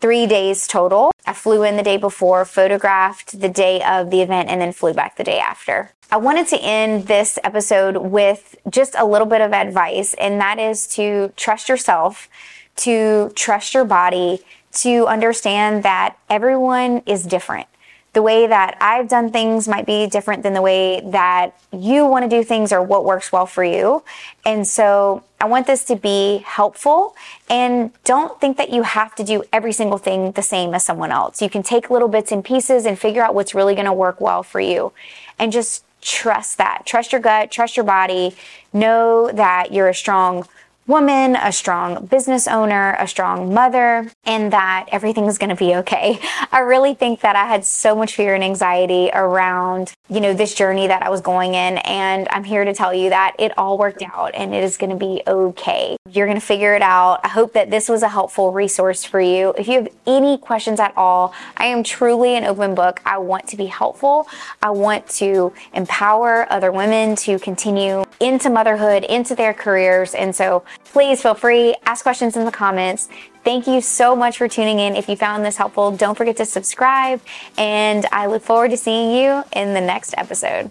three 0.00 0.26
days 0.26 0.66
total 0.66 1.12
I 1.26 1.32
flew 1.32 1.62
in 1.62 1.76
the 1.76 1.82
day 1.82 1.96
before 1.96 2.44
photographed 2.44 3.40
the 3.40 3.48
day 3.48 3.82
of 3.82 4.10
the 4.10 4.22
event 4.22 4.48
and 4.48 4.60
then 4.60 4.72
flew 4.72 4.94
back 4.94 5.16
the 5.16 5.24
day 5.24 5.38
after 5.38 5.92
I 6.10 6.16
wanted 6.16 6.46
to 6.48 6.56
end 6.62 7.06
this 7.06 7.38
episode 7.44 7.98
with 7.98 8.56
just 8.70 8.94
a 8.96 9.04
little 9.04 9.26
bit 9.26 9.42
of 9.42 9.52
advice, 9.52 10.14
and 10.14 10.40
that 10.40 10.58
is 10.58 10.86
to 10.94 11.34
trust 11.36 11.68
yourself, 11.68 12.30
to 12.76 13.30
trust 13.34 13.74
your 13.74 13.84
body, 13.84 14.40
to 14.72 15.06
understand 15.06 15.82
that 15.82 16.16
everyone 16.30 17.02
is 17.04 17.24
different. 17.24 17.68
The 18.14 18.22
way 18.22 18.46
that 18.46 18.76
I've 18.80 19.08
done 19.08 19.30
things 19.30 19.68
might 19.68 19.86
be 19.86 20.06
different 20.06 20.42
than 20.42 20.54
the 20.54 20.62
way 20.62 21.00
that 21.10 21.58
you 21.72 22.06
want 22.06 22.28
to 22.28 22.28
do 22.28 22.42
things 22.42 22.72
or 22.72 22.82
what 22.82 23.04
works 23.04 23.30
well 23.30 23.46
for 23.46 23.62
you. 23.62 24.02
And 24.44 24.66
so 24.66 25.22
I 25.40 25.44
want 25.44 25.66
this 25.66 25.84
to 25.84 25.96
be 25.96 26.38
helpful 26.44 27.14
and 27.48 27.92
don't 28.04 28.40
think 28.40 28.56
that 28.56 28.70
you 28.70 28.82
have 28.82 29.14
to 29.16 29.24
do 29.24 29.44
every 29.52 29.72
single 29.72 29.98
thing 29.98 30.32
the 30.32 30.42
same 30.42 30.74
as 30.74 30.84
someone 30.84 31.12
else. 31.12 31.42
You 31.42 31.50
can 31.50 31.62
take 31.62 31.90
little 31.90 32.08
bits 32.08 32.32
and 32.32 32.44
pieces 32.44 32.86
and 32.86 32.98
figure 32.98 33.22
out 33.22 33.34
what's 33.34 33.54
really 33.54 33.74
going 33.74 33.86
to 33.86 33.92
work 33.92 34.20
well 34.20 34.42
for 34.42 34.60
you 34.60 34.92
and 35.38 35.52
just 35.52 35.84
trust 36.00 36.58
that. 36.58 36.86
Trust 36.86 37.12
your 37.12 37.20
gut, 37.20 37.50
trust 37.50 37.76
your 37.76 37.84
body. 37.84 38.34
Know 38.72 39.30
that 39.32 39.72
you're 39.72 39.88
a 39.88 39.94
strong 39.94 40.46
woman, 40.88 41.36
a 41.36 41.52
strong 41.52 42.06
business 42.06 42.48
owner, 42.48 42.96
a 42.98 43.06
strong 43.06 43.52
mother, 43.52 44.10
and 44.24 44.52
that 44.52 44.86
everything's 44.90 45.36
going 45.36 45.50
to 45.50 45.56
be 45.56 45.74
okay. 45.76 46.18
I 46.52 46.60
really 46.60 46.94
think 46.94 47.20
that 47.20 47.36
I 47.36 47.46
had 47.46 47.64
so 47.64 47.94
much 47.94 48.14
fear 48.16 48.34
and 48.34 48.42
anxiety 48.42 49.10
around, 49.12 49.92
you 50.08 50.20
know, 50.20 50.32
this 50.32 50.54
journey 50.54 50.86
that 50.86 51.02
I 51.02 51.10
was 51.10 51.20
going 51.20 51.54
in. 51.54 51.76
And 51.78 52.26
I'm 52.30 52.42
here 52.42 52.64
to 52.64 52.72
tell 52.72 52.94
you 52.94 53.10
that 53.10 53.36
it 53.38 53.56
all 53.58 53.76
worked 53.76 54.02
out 54.02 54.34
and 54.34 54.54
it 54.54 54.64
is 54.64 54.78
going 54.78 54.90
to 54.90 54.96
be 54.96 55.22
okay. 55.26 55.96
You're 56.10 56.26
going 56.26 56.40
to 56.40 56.46
figure 56.46 56.74
it 56.74 56.82
out. 56.82 57.20
I 57.22 57.28
hope 57.28 57.52
that 57.52 57.70
this 57.70 57.88
was 57.88 58.02
a 58.02 58.08
helpful 58.08 58.52
resource 58.52 59.04
for 59.04 59.20
you. 59.20 59.52
If 59.58 59.68
you 59.68 59.74
have 59.74 59.88
any 60.06 60.38
questions 60.38 60.80
at 60.80 60.96
all, 60.96 61.34
I 61.58 61.66
am 61.66 61.82
truly 61.82 62.34
an 62.34 62.44
open 62.44 62.74
book. 62.74 63.02
I 63.04 63.18
want 63.18 63.46
to 63.48 63.56
be 63.56 63.66
helpful. 63.66 64.26
I 64.62 64.70
want 64.70 65.06
to 65.08 65.52
empower 65.74 66.50
other 66.50 66.72
women 66.72 67.14
to 67.16 67.38
continue 67.38 68.04
into 68.20 68.48
motherhood, 68.48 69.04
into 69.04 69.34
their 69.34 69.52
careers. 69.52 70.14
And 70.14 70.34
so 70.34 70.64
please 70.84 71.22
feel 71.22 71.34
free, 71.34 71.74
ask 71.84 72.02
questions 72.02 72.36
in 72.36 72.44
the 72.44 72.52
comments. 72.52 73.08
Thank 73.44 73.66
you 73.66 73.80
so 73.80 74.16
much 74.16 74.38
for 74.38 74.48
tuning 74.48 74.78
in. 74.78 74.96
If 74.96 75.08
you 75.08 75.16
found 75.16 75.44
this 75.44 75.56
helpful, 75.56 75.90
don't 75.90 76.16
forget 76.16 76.36
to 76.38 76.44
subscribe, 76.44 77.20
and 77.56 78.06
I 78.12 78.26
look 78.26 78.42
forward 78.42 78.70
to 78.72 78.76
seeing 78.76 79.10
you 79.10 79.44
in 79.52 79.74
the 79.74 79.80
next 79.80 80.14
episode. 80.16 80.70